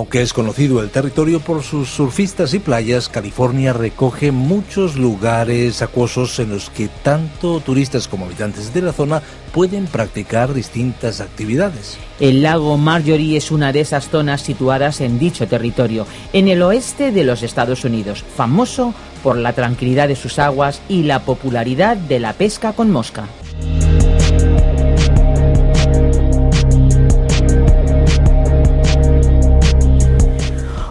Aunque 0.00 0.22
es 0.22 0.32
conocido 0.32 0.82
el 0.82 0.88
territorio 0.88 1.40
por 1.40 1.62
sus 1.62 1.90
surfistas 1.90 2.54
y 2.54 2.58
playas, 2.58 3.10
California 3.10 3.74
recoge 3.74 4.32
muchos 4.32 4.96
lugares 4.96 5.82
acuosos 5.82 6.38
en 6.38 6.48
los 6.48 6.70
que 6.70 6.88
tanto 6.88 7.60
turistas 7.60 8.08
como 8.08 8.24
habitantes 8.24 8.72
de 8.72 8.80
la 8.80 8.94
zona 8.94 9.20
pueden 9.52 9.84
practicar 9.86 10.54
distintas 10.54 11.20
actividades. 11.20 11.98
El 12.18 12.40
lago 12.40 12.78
Marjorie 12.78 13.36
es 13.36 13.50
una 13.50 13.74
de 13.74 13.80
esas 13.80 14.08
zonas 14.08 14.40
situadas 14.40 15.02
en 15.02 15.18
dicho 15.18 15.46
territorio, 15.46 16.06
en 16.32 16.48
el 16.48 16.62
oeste 16.62 17.12
de 17.12 17.24
los 17.24 17.42
Estados 17.42 17.84
Unidos, 17.84 18.24
famoso 18.34 18.94
por 19.22 19.36
la 19.36 19.52
tranquilidad 19.52 20.08
de 20.08 20.16
sus 20.16 20.38
aguas 20.38 20.80
y 20.88 21.02
la 21.02 21.24
popularidad 21.26 21.98
de 21.98 22.20
la 22.20 22.32
pesca 22.32 22.72
con 22.72 22.90
mosca. 22.90 23.28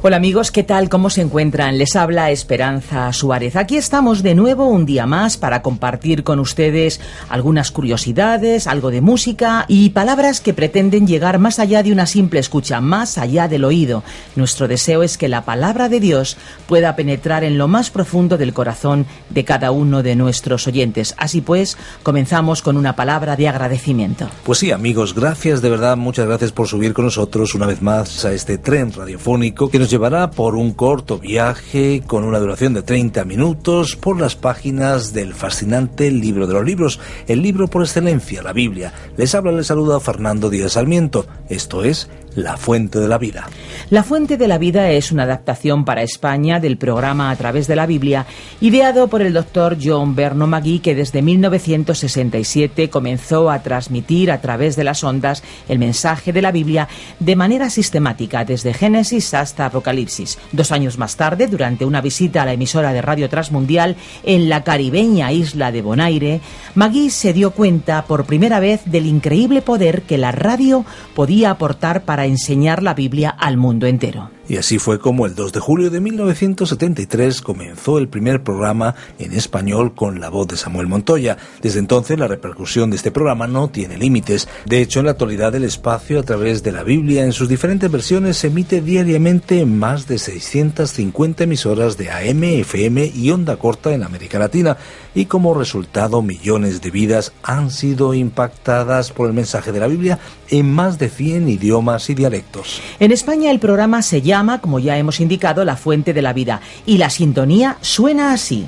Hola 0.01 0.15
amigos, 0.15 0.53
¿qué 0.53 0.63
tal? 0.63 0.87
¿Cómo 0.87 1.09
se 1.09 1.19
encuentran? 1.19 1.77
Les 1.77 1.97
habla 1.97 2.31
Esperanza 2.31 3.11
Suárez. 3.11 3.57
Aquí 3.57 3.75
estamos 3.75 4.23
de 4.23 4.33
nuevo 4.33 4.65
un 4.69 4.85
día 4.85 5.05
más 5.05 5.35
para 5.35 5.61
compartir 5.61 6.23
con 6.23 6.39
ustedes 6.39 7.01
algunas 7.27 7.69
curiosidades, 7.69 8.65
algo 8.67 8.91
de 8.91 9.01
música 9.01 9.65
y 9.67 9.89
palabras 9.89 10.39
que 10.39 10.53
pretenden 10.53 11.05
llegar 11.05 11.37
más 11.37 11.59
allá 11.59 11.83
de 11.83 11.91
una 11.91 12.05
simple 12.05 12.39
escucha, 12.39 12.79
más 12.79 13.17
allá 13.17 13.49
del 13.49 13.65
oído. 13.65 14.01
Nuestro 14.37 14.69
deseo 14.69 15.03
es 15.03 15.17
que 15.17 15.27
la 15.27 15.43
palabra 15.43 15.89
de 15.89 15.99
Dios 15.99 16.37
pueda 16.65 16.95
penetrar 16.95 17.43
en 17.43 17.57
lo 17.57 17.67
más 17.67 17.89
profundo 17.89 18.37
del 18.37 18.53
corazón 18.53 19.05
de 19.29 19.43
cada 19.43 19.71
uno 19.71 20.01
de 20.01 20.15
nuestros 20.15 20.65
oyentes. 20.65 21.13
Así 21.17 21.41
pues, 21.41 21.77
comenzamos 22.03 22.61
con 22.61 22.77
una 22.77 22.95
palabra 22.95 23.35
de 23.35 23.49
agradecimiento. 23.49 24.29
Pues 24.45 24.59
sí, 24.59 24.71
amigos, 24.71 25.13
gracias 25.13 25.61
de 25.61 25.69
verdad, 25.69 25.97
muchas 25.97 26.25
gracias 26.25 26.53
por 26.53 26.69
subir 26.69 26.93
con 26.93 27.03
nosotros 27.03 27.53
una 27.53 27.65
vez 27.65 27.81
más 27.81 28.23
a 28.23 28.31
este 28.31 28.57
tren 28.57 28.93
radiofónico 28.93 29.69
que 29.69 29.77
nos 29.77 29.89
llevará 29.99 30.31
por 30.31 30.55
un 30.55 30.71
corto 30.71 31.19
viaje 31.19 32.01
con 32.07 32.23
una 32.23 32.39
duración 32.39 32.73
de 32.73 32.83
30 32.83 33.25
minutos 33.25 33.97
por 33.97 34.17
las 34.17 34.37
páginas 34.37 35.11
del 35.11 35.33
fascinante 35.33 36.09
libro 36.09 36.47
de 36.47 36.53
los 36.53 36.63
libros, 36.63 37.01
el 37.27 37.41
libro 37.41 37.67
por 37.67 37.81
excelencia, 37.81 38.41
la 38.41 38.53
Biblia. 38.53 38.93
Les 39.17 39.35
habla, 39.35 39.51
les 39.51 39.67
saluda 39.67 39.99
Fernando 39.99 40.49
Díaz 40.49 40.71
Sarmiento. 40.71 41.27
Esto 41.49 41.83
es 41.83 42.09
La 42.39 42.55
Fuente 42.55 42.99
de 42.99 43.07
la 43.09 43.17
Vida. 43.17 43.49
La 43.89 44.01
Fuente 44.01 44.37
de 44.37 44.47
la 44.47 44.57
Vida 44.57 44.91
es 44.91 45.11
una 45.11 45.23
adaptación 45.23 45.83
para 45.83 46.03
España 46.03 46.61
del 46.61 46.77
programa 46.77 47.31
A 47.31 47.35
través 47.35 47.67
de 47.67 47.75
la 47.75 47.85
Biblia, 47.85 48.25
ideado 48.61 49.09
por 49.09 49.21
el 49.21 49.33
doctor 49.33 49.77
John 49.81 50.15
Berno 50.15 50.47
Magui, 50.47 50.79
que 50.79 50.95
desde 50.95 51.21
1967 51.21 52.89
comenzó 52.89 53.49
a 53.49 53.61
transmitir 53.61 54.31
a 54.31 54.39
través 54.39 54.77
de 54.77 54.85
las 54.85 55.03
ondas 55.03 55.43
el 55.67 55.79
mensaje 55.79 56.31
de 56.31 56.41
la 56.41 56.53
Biblia 56.53 56.87
de 57.19 57.35
manera 57.35 57.69
sistemática, 57.69 58.45
desde 58.45 58.73
Génesis 58.73 59.33
hasta 59.33 59.65
Apocalipsis. 59.65 60.37
Dos 60.53 60.71
años 60.71 60.97
más 60.97 61.17
tarde, 61.17 61.47
durante 61.47 61.83
una 61.83 61.99
visita 61.99 62.43
a 62.43 62.45
la 62.45 62.53
emisora 62.53 62.93
de 62.93 63.01
Radio 63.01 63.27
Transmundial 63.27 63.97
en 64.23 64.47
la 64.47 64.63
caribeña 64.63 65.33
isla 65.33 65.73
de 65.73 65.81
Bonaire, 65.81 66.39
Magui 66.75 67.09
se 67.09 67.33
dio 67.33 67.51
cuenta 67.51 68.05
por 68.05 68.23
primera 68.23 68.61
vez 68.61 68.81
del 68.85 69.07
increíble 69.07 69.61
poder 69.61 70.03
que 70.03 70.17
la 70.17 70.31
radio 70.31 70.85
podía 71.15 71.49
aportar 71.51 72.03
para 72.03 72.28
enseñar 72.29 72.81
la 72.81 72.93
Biblia 72.93 73.29
al 73.29 73.57
mundo 73.57 73.85
entero. 73.85 74.38
Y 74.49 74.57
así 74.57 74.79
fue 74.79 74.99
como 74.99 75.27
el 75.27 75.35
2 75.35 75.53
de 75.53 75.59
julio 75.59 75.91
de 75.91 75.99
1973 75.99 77.41
comenzó 77.43 77.99
el 77.99 78.07
primer 78.07 78.41
programa 78.43 78.95
en 79.19 79.33
español 79.33 79.93
con 79.93 80.19
la 80.19 80.29
voz 80.29 80.47
de 80.47 80.57
Samuel 80.57 80.87
Montoya. 80.87 81.37
Desde 81.61 81.77
entonces 81.77 82.17
la 82.17 82.27
repercusión 82.27 82.89
de 82.89 82.95
este 82.95 83.11
programa 83.11 83.45
no 83.45 83.69
tiene 83.69 83.99
límites. 83.99 84.47
De 84.65 84.81
hecho, 84.81 84.99
en 84.99 85.05
la 85.05 85.11
actualidad 85.11 85.53
el 85.53 85.65
espacio 85.65 86.19
a 86.19 86.23
través 86.23 86.63
de 86.63 86.71
la 86.71 86.81
Biblia 86.81 87.25
en 87.25 87.31
sus 87.31 87.47
diferentes 87.47 87.91
versiones 87.91 88.37
se 88.37 88.47
emite 88.47 88.81
diariamente 88.81 89.59
en 89.59 89.77
más 89.77 90.07
de 90.07 90.17
650 90.17 91.43
emisoras 91.43 91.95
de 91.95 92.09
AM, 92.09 92.43
FM 92.43 93.05
y 93.05 93.29
onda 93.29 93.55
corta 93.57 93.93
en 93.93 94.01
América 94.01 94.39
Latina. 94.39 94.77
Y 95.13 95.25
como 95.25 95.53
resultado 95.53 96.23
millones 96.23 96.81
de 96.81 96.89
vidas 96.89 97.33
han 97.43 97.69
sido 97.69 98.15
impactadas 98.15 99.11
por 99.11 99.27
el 99.27 99.33
mensaje 99.33 99.71
de 99.71 99.79
la 99.79 99.87
Biblia 99.87 100.17
en 100.49 100.71
más 100.71 100.97
de 100.97 101.09
100 101.09 101.49
idiomas 101.49 102.09
y 102.09 102.15
dialectos. 102.15 102.81
En 102.99 103.11
España 103.11 103.51
el 103.51 103.59
programa 103.59 104.01
se 104.01 104.23
llama 104.23 104.38
como 104.61 104.79
ya 104.79 104.97
hemos 104.97 105.19
indicado, 105.19 105.65
la 105.65 105.75
fuente 105.75 106.13
de 106.13 106.21
la 106.21 106.33
vida. 106.33 106.61
Y 106.85 106.97
la 106.97 107.09
sintonía 107.09 107.77
suena 107.81 108.31
así. 108.33 108.65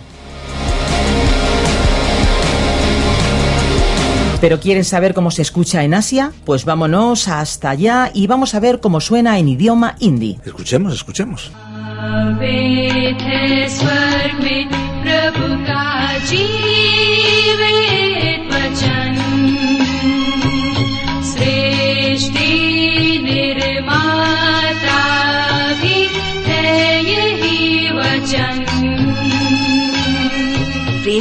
¿Pero 4.41 4.59
quieren 4.59 4.83
saber 4.83 5.13
cómo 5.13 5.29
se 5.29 5.43
escucha 5.43 5.83
en 5.83 5.93
Asia? 5.93 6.31
Pues 6.45 6.65
vámonos 6.65 7.27
hasta 7.27 7.69
allá 7.69 8.09
y 8.13 8.25
vamos 8.25 8.55
a 8.55 8.59
ver 8.59 8.79
cómo 8.79 8.99
suena 8.99 9.37
en 9.37 9.47
idioma 9.47 9.95
hindi. 9.99 10.39
Escuchemos, 10.43 10.93
escuchemos. 10.93 11.51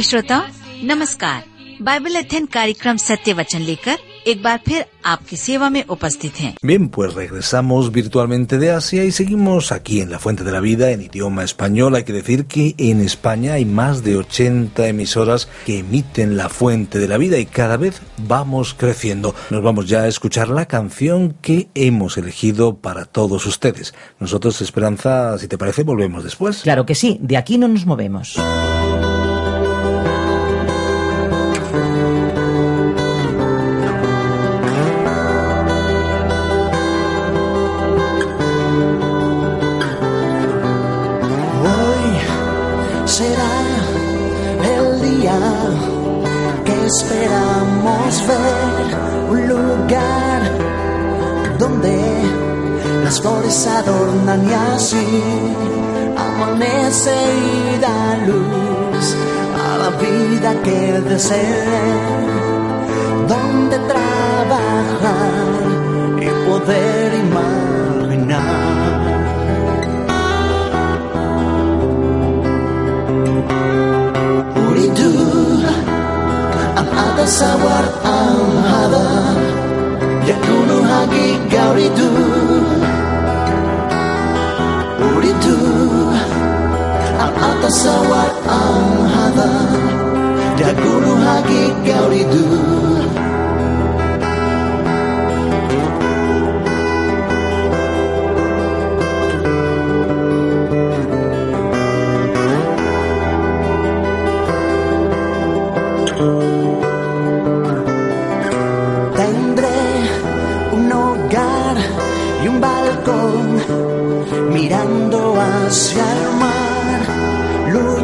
श्रोता 0.02 0.38
नमस्कार 0.82 1.44
बाइबल 1.84 2.14
अध्ययन 2.16 2.46
कार्यक्रम 2.52 2.96
सत्य 2.96 3.32
वचन 3.38 3.60
लेकर 3.60 3.98
एक 4.26 4.42
बार 4.42 4.60
फिर 4.66 4.84
आपकी 5.06 5.36
सेवा 5.36 5.68
में 5.70 5.82
उपस्थित 5.94 6.40
हैं। 6.40 6.54
Bien, 6.70 6.88
pues 6.88 7.14
regresamos 7.14 7.90
virtualmente 7.92 8.58
de 8.58 8.70
Asia 8.70 9.04
y 9.04 9.12
seguimos 9.12 9.70
aquí 9.72 10.00
en 10.00 10.10
La 10.10 10.18
Fuente 10.18 10.42
de 10.42 10.52
la 10.52 10.60
Vida 10.60 10.90
en 10.90 11.02
idioma 11.02 11.44
español. 11.44 11.94
Hay 11.94 12.04
que 12.04 12.12
decir 12.12 12.46
que 12.46 12.74
en 12.78 13.00
España 13.00 13.52
hay 13.52 13.64
más 13.64 14.02
de 14.02 14.16
80 14.16 14.88
emisoras 14.88 15.48
que 15.64 15.78
emiten 15.78 16.36
La 16.36 16.48
Fuente 16.48 16.98
de 16.98 17.08
la 17.08 17.18
Vida 17.18 17.38
y 17.38 17.46
cada 17.46 17.76
vez 17.76 18.02
vamos 18.18 18.74
creciendo. 18.74 19.34
Nos 19.50 19.62
vamos 19.62 19.88
ya 19.88 20.02
a 20.02 20.08
escuchar 20.08 20.48
la 20.48 20.66
canción 20.66 21.36
que 21.40 21.68
hemos 21.74 22.16
elegido 22.16 22.78
para 22.78 23.04
todos 23.04 23.46
ustedes. 23.46 23.94
Nosotros, 24.18 24.60
Esperanza, 24.60 25.38
si 25.38 25.46
te 25.46 25.58
parece, 25.58 25.84
volvemos 25.84 26.24
después. 26.24 26.62
Claro 26.62 26.84
que 26.84 26.96
sí, 26.96 27.18
de 27.20 27.36
aquí 27.36 27.58
no 27.58 27.68
nos 27.68 27.86
movemos. 27.86 28.36
Amanece 56.17 57.15
y 57.53 57.79
da 57.79 58.17
luz 58.27 59.05
a 59.65 59.77
la 59.77 59.89
vida 59.97 60.49
que 60.63 60.79
deseé, 61.01 61.91
donde 63.27 63.77
trabajar 63.91 65.33
y 66.21 66.29
poder 66.47 67.13
imaginar. 67.25 68.61
Uridu 74.67 75.11
Ang 76.79 76.89
pesawat 87.81 88.33
al-hadar 88.45 89.73
Dan 90.53 90.77
haki 91.17 91.63
kau 91.81 92.05
riduk 92.13 93.00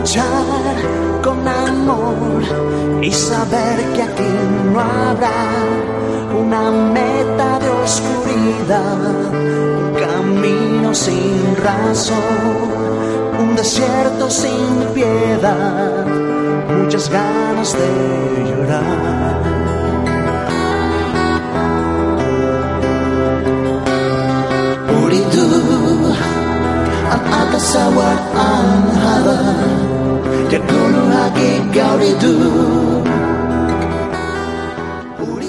luchar 0.08 1.22
con 1.22 1.46
amor 1.46 2.42
y 3.02 3.12
saber 3.12 3.94
que 3.94 4.04
aquí 4.04 4.34
no 4.72 4.80
habrá 4.80 5.30
una 6.40 6.72
meta 6.72 7.60
de 7.60 7.70
oscuridad, 7.70 9.34
un 9.34 9.94
camino 9.96 10.94
sin 10.94 11.58
razón, 11.62 12.16
un 13.38 13.56
desierto 13.56 14.30
sin 14.30 14.94
piedad, 14.94 16.06
muchas 16.80 17.10
ganas 17.10 17.74
de 17.74 18.50
llorar. 18.50 19.58
Uridu 25.04 25.48
ang 27.12 27.24
atas 27.42 27.64
sawat 27.74 28.22
ang 28.36 29.97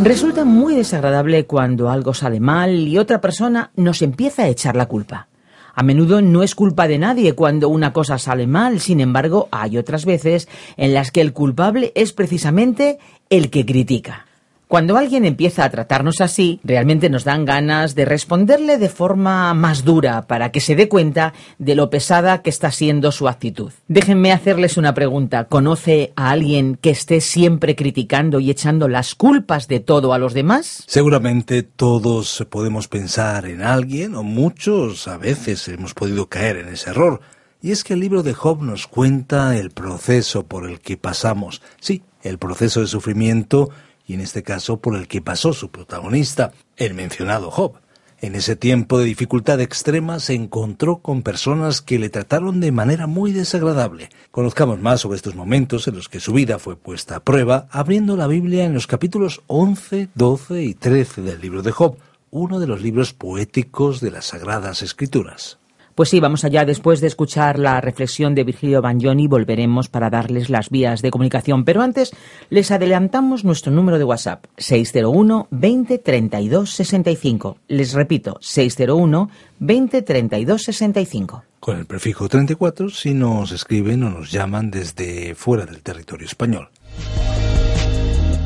Resulta 0.01 0.45
muy 0.45 0.75
desagradable 0.75 1.47
cuando 1.47 1.91
algo 1.91 2.15
sale 2.15 2.41
mal 2.41 2.89
y 2.89 2.99
otra 2.99 3.21
persona 3.21 3.71
nos 3.77 4.03
empieza 4.03 4.43
a 4.43 4.49
echar 4.49 4.77
la 4.77 4.87
culpa. 4.87 5.29
A 5.75 5.83
menudo 5.83 6.21
no 6.21 6.43
es 6.43 6.55
culpa 6.55 6.89
de 6.89 6.99
nadie 6.99 7.35
cuando 7.35 7.69
una 7.69 7.93
cosa 7.93 8.19
sale 8.19 8.47
mal, 8.47 8.81
sin 8.81 9.01
embargo, 9.01 9.49
hay 9.53 9.79
otras 9.79 10.05
veces 10.05 10.49
en 10.77 10.95
las 10.95 11.13
que 11.13 11.21
el 11.21 11.33
culpable 11.33 11.93
es 11.95 12.13
precisamente 12.13 12.99
el 13.31 13.51
que 13.51 13.65
critica. 13.65 14.28
Cuando 14.69 14.99
alguien 14.99 15.25
empieza 15.25 15.65
a 15.65 15.71
tratarnos 15.71 16.21
así, 16.21 16.61
realmente 16.63 17.09
nos 17.09 17.25
dan 17.25 17.47
ganas 17.47 17.95
de 17.95 18.05
responderle 18.05 18.77
de 18.77 18.91
forma 18.91 19.55
más 19.55 19.83
dura 19.83 20.27
para 20.27 20.53
que 20.53 20.61
se 20.61 20.77
dé 20.77 20.91
cuenta 20.91 21.33
de 21.57 21.75
lo 21.75 21.89
pesada 21.89 22.43
que 22.43 22.51
está 22.51 22.71
siendo 22.71 23.11
su 23.11 23.29
actitud. 23.29 23.73
Déjenme 23.89 24.31
hacerles 24.31 24.77
una 24.77 24.93
pregunta. 24.93 25.45
¿Conoce 25.45 26.13
a 26.17 26.29
alguien 26.29 26.77
que 26.77 26.91
esté 26.91 27.23
siempre 27.23 27.77
criticando 27.77 28.41
y 28.41 28.51
echando 28.51 28.89
las 28.89 29.15
culpas 29.15 29.69
de 29.69 29.81
todo 29.81 30.13
a 30.13 30.19
los 30.19 30.35
demás? 30.35 30.85
Seguramente 30.87 31.63
todos 31.63 32.47
podemos 32.51 32.89
pensar 32.89 33.47
en 33.47 33.63
alguien, 33.63 34.15
o 34.17 34.23
muchos 34.23 35.09
a 35.09 35.17
veces 35.17 35.67
hemos 35.69 35.95
podido 35.95 36.29
caer 36.29 36.59
en 36.59 36.69
ese 36.69 36.91
error. 36.91 37.23
Y 37.63 37.71
es 37.73 37.85
que 37.85 37.95
el 37.95 38.01
libro 38.01 38.23
de 38.23 38.35
Job 38.35 38.63
nos 38.63 38.87
cuenta 38.87 39.57
el 39.57 39.71
proceso 39.71 40.45
por 40.45 40.69
el 40.69 40.81
que 40.81 40.99
pasamos. 40.99 41.63
Sí, 41.81 42.03
el 42.23 42.37
proceso 42.37 42.81
de 42.81 42.87
sufrimiento 42.87 43.71
y 44.09 44.15
en 44.15 44.23
este 44.23 44.43
caso 44.43 44.79
por 44.79 44.97
el 44.97 45.07
que 45.07 45.21
pasó 45.21 45.53
su 45.53 45.71
protagonista, 45.71 46.53
el 46.77 46.95
mencionado 46.95 47.53
Job. 47.53 47.75
En 48.21 48.35
ese 48.35 48.57
tiempo 48.57 48.99
de 48.99 49.05
dificultad 49.05 49.61
extrema 49.61 50.19
se 50.19 50.35
encontró 50.35 50.99
con 50.99 51.23
personas 51.23 51.83
que 51.83 52.01
le 52.01 52.09
trataron 52.09 52.59
de 52.59 52.73
manera 52.73 53.07
muy 53.07 53.33
desagradable. 53.33 54.09
Conozcamos 54.33 54.81
más 54.81 55.03
sobre 55.03 55.17
estos 55.17 55.37
momentos 55.37 55.87
en 55.87 55.95
los 55.95 56.09
que 56.09 56.19
su 56.19 56.33
vida 56.33 56.59
fue 56.59 56.75
puesta 56.75 57.17
a 57.17 57.21
prueba 57.21 57.69
abriendo 57.71 58.17
la 58.17 58.27
Biblia 58.27 58.65
en 58.65 58.75
los 58.75 58.89
capítulos 58.89 59.43
11, 59.47 60.09
12 60.15 60.63
y 60.65 60.75
13 60.75 61.23
del 61.23 61.41
libro 61.41 61.63
de 61.63 61.71
Job, 61.71 61.99
uno 62.31 62.59
de 62.59 62.67
los 62.67 62.83
libros 62.83 63.13
poéticos 63.13 64.01
de 64.01 64.11
las 64.11 64.25
Sagradas 64.25 64.83
Escrituras. 64.83 65.59
Pues 65.99 66.11
sí, 66.11 66.21
vamos 66.21 66.45
allá. 66.45 66.65
Después 66.65 67.01
de 67.01 67.09
escuchar 67.09 67.59
la 67.59 67.81
reflexión 67.81 68.37
de 68.37 68.45
Virgilio 68.45 68.81
Bagnoni, 68.81 69.27
volveremos 69.27 69.89
para 69.89 70.11
darles 70.11 70.49
las 70.49 70.71
vías 70.71 71.03
de 71.03 71.11
comunicación. 71.11 71.65
Pero 71.65 71.83
antes, 71.83 72.13
les 72.51 72.71
adelantamos 72.71 73.45
nuestro 73.45 73.73
número 73.73 73.99
de 73.99 74.05
WhatsApp, 74.05 74.45
601 74.59 75.49
20 75.51 75.99
32 75.99 76.71
65. 76.71 77.59
Les 77.67 77.95
repito, 77.95 78.39
601 78.41 79.29
20 79.59 80.03
32 80.03 80.63
65. 80.63 81.43
Con 81.59 81.79
el 81.79 81.87
prefijo 81.87 82.29
34 82.29 82.91
si 82.91 83.13
nos 83.13 83.51
escriben 83.51 84.05
o 84.05 84.11
nos 84.11 84.31
llaman 84.31 84.71
desde 84.71 85.35
fuera 85.35 85.67
del 85.67 85.83
territorio 85.83 86.29
español. 86.29 86.69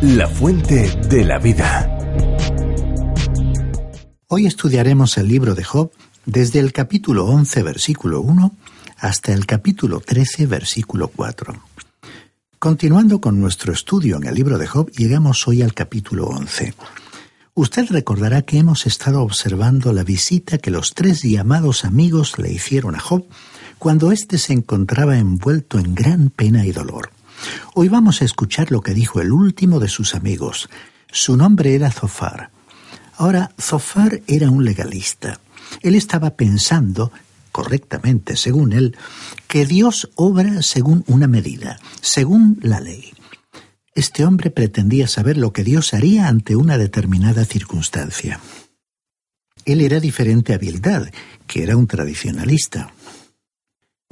La 0.01 0.27
fuente 0.27 0.91
de 1.07 1.25
la 1.27 1.39
vida. 1.39 1.99
Hoy 4.29 4.47
estudiaremos 4.47 5.19
el 5.19 5.29
libro 5.29 5.55
de 5.55 5.65
Job 5.65 5.93
desde 6.27 6.61
el 6.61 6.73
capítulo 6.73 7.27
11, 7.27 7.63
versículo 7.63 8.21
1, 8.21 8.57
hasta 8.99 9.33
el 9.33 9.47
capítulo 9.47 10.01
13, 10.01 10.47
versículo 10.47 11.09
4. 11.09 11.55
Continuando 12.59 13.21
con 13.21 13.41
nuestro 13.41 13.73
estudio 13.73 14.17
en 14.17 14.27
el 14.27 14.35
libro 14.35 14.57
de 14.57 14.67
Job, 14.67 14.91
llegamos 14.93 15.49
hoy 15.49 15.63
al 15.63 15.75
capítulo 15.75 16.27
11. 16.27 16.75
Usted 17.55 17.87
recordará 17.91 18.43
que 18.43 18.59
hemos 18.59 18.87
estado 18.87 19.21
observando 19.23 19.93
la 19.93 20.05
visita 20.05 20.59
que 20.59 20.71
los 20.71 20.95
tres 20.95 21.23
llamados 21.23 21.85
amigos 21.85 22.39
le 22.39 22.53
hicieron 22.53 22.95
a 22.95 23.01
Job 23.01 23.27
cuando 23.79 24.13
éste 24.13 24.39
se 24.39 24.53
encontraba 24.53 25.19
envuelto 25.19 25.79
en 25.79 25.95
gran 25.95 26.31
pena 26.31 26.65
y 26.65 26.73
dolor. 26.73 27.11
Hoy 27.75 27.89
vamos 27.89 28.23
a 28.23 28.25
escuchar 28.25 28.71
lo 28.71 28.81
que 28.81 28.95
dijo 28.95 29.21
el 29.21 29.33
último 29.33 29.81
de 29.81 29.89
sus 29.89 30.15
amigos. 30.15 30.71
Su 31.11 31.37
nombre 31.37 31.75
era 31.75 31.91
Zofar. 31.91 32.51
Ahora, 33.17 33.51
Zofar 33.61 34.23
era 34.27 34.51
un 34.51 34.65
legalista. 34.65 35.41
Él 35.81 35.95
estaba 35.95 36.37
pensando, 36.37 37.13
correctamente 37.51 38.37
según 38.37 38.73
él, 38.73 38.97
que 39.49 39.67
Dios 39.67 40.11
obra 40.15 40.63
según 40.63 41.05
una 41.07 41.27
medida, 41.27 41.79
según 42.01 42.59
la 42.63 42.81
ley. 42.81 43.13
Este 43.95 44.25
hombre 44.25 44.51
pretendía 44.51 45.07
saber 45.07 45.37
lo 45.37 45.53
que 45.53 45.65
Dios 45.65 45.93
haría 45.93 46.29
ante 46.29 46.57
una 46.57 46.79
determinada 46.79 47.45
circunstancia. 47.45 48.41
Él 49.65 49.81
era 49.81 50.01
diferente 50.01 50.55
a 50.55 50.59
Bildad, 50.59 51.09
que 51.47 51.63
era 51.63 51.77
un 51.77 51.87
tradicionalista. 51.87 52.93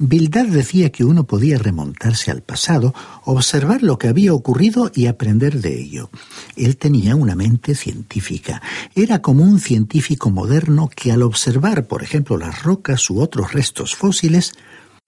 Bildad 0.03 0.47
decía 0.47 0.91
que 0.91 1.03
uno 1.03 1.25
podía 1.25 1.59
remontarse 1.59 2.31
al 2.31 2.41
pasado, 2.41 2.95
observar 3.23 3.83
lo 3.83 3.99
que 3.99 4.07
había 4.07 4.33
ocurrido 4.33 4.91
y 4.95 5.05
aprender 5.05 5.61
de 5.61 5.79
ello. 5.79 6.09
Él 6.55 6.75
tenía 6.75 7.15
una 7.15 7.35
mente 7.35 7.75
científica. 7.75 8.63
Era 8.95 9.21
como 9.21 9.43
un 9.43 9.59
científico 9.59 10.31
moderno 10.31 10.89
que 10.89 11.11
al 11.11 11.21
observar, 11.21 11.85
por 11.85 12.01
ejemplo, 12.01 12.35
las 12.39 12.63
rocas 12.63 13.11
u 13.11 13.21
otros 13.21 13.53
restos 13.53 13.95
fósiles, 13.95 14.53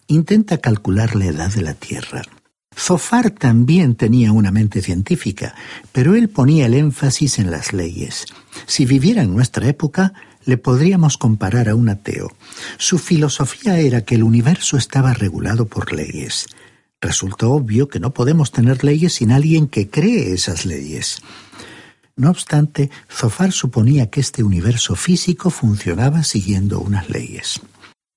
intenta 0.05 0.59
calcular 0.59 1.15
la 1.15 1.25
edad 1.25 1.51
de 1.51 1.63
la 1.63 1.73
Tierra. 1.73 2.21
Zofar 2.77 3.31
también 3.31 3.95
tenía 3.95 4.31
una 4.31 4.51
mente 4.51 4.83
científica, 4.83 5.55
pero 5.91 6.13
él 6.13 6.29
ponía 6.29 6.67
el 6.67 6.75
énfasis 6.75 7.39
en 7.39 7.49
las 7.49 7.73
leyes. 7.73 8.27
Si 8.67 8.85
viviera 8.85 9.23
en 9.23 9.33
nuestra 9.33 9.67
época, 9.67 10.13
le 10.45 10.57
podríamos 10.57 11.17
comparar 11.17 11.69
a 11.69 11.75
un 11.75 11.89
ateo. 11.89 12.31
Su 12.77 12.99
filosofía 12.99 13.79
era 13.79 14.01
que 14.01 14.15
el 14.15 14.23
universo 14.23 14.77
estaba 14.77 15.13
regulado 15.13 15.65
por 15.65 15.93
leyes. 15.93 16.47
Resultó 17.01 17.51
obvio 17.51 17.89
que 17.89 17.99
no 17.99 18.13
podemos 18.13 18.51
tener 18.51 18.83
leyes 18.83 19.13
sin 19.13 19.31
alguien 19.31 19.67
que 19.67 19.89
cree 19.89 20.33
esas 20.33 20.65
leyes. 20.65 21.21
No 22.15 22.29
obstante, 22.29 22.91
Zofar 23.11 23.51
suponía 23.51 24.09
que 24.09 24.19
este 24.19 24.43
universo 24.43 24.95
físico 24.95 25.49
funcionaba 25.49 26.23
siguiendo 26.23 26.79
unas 26.79 27.09
leyes. 27.09 27.59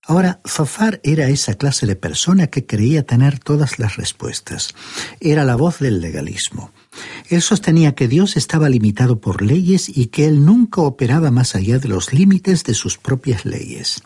Ahora, 0.08 0.40
Zofar 0.46 1.00
era 1.02 1.28
esa 1.28 1.54
clase 1.54 1.84
de 1.84 1.96
persona 1.96 2.46
que 2.46 2.64
creía 2.64 3.04
tener 3.04 3.40
todas 3.40 3.80
las 3.80 3.96
respuestas. 3.96 4.72
Era 5.18 5.44
la 5.44 5.56
voz 5.56 5.80
del 5.80 6.00
legalismo. 6.00 6.70
Él 7.28 7.42
sostenía 7.42 7.96
que 7.96 8.06
Dios 8.06 8.36
estaba 8.36 8.68
limitado 8.68 9.20
por 9.20 9.42
leyes 9.42 9.88
y 9.88 10.06
que 10.06 10.26
él 10.26 10.44
nunca 10.44 10.80
operaba 10.80 11.32
más 11.32 11.56
allá 11.56 11.80
de 11.80 11.88
los 11.88 12.12
límites 12.12 12.62
de 12.62 12.74
sus 12.74 12.98
propias 12.98 13.44
leyes. 13.44 14.04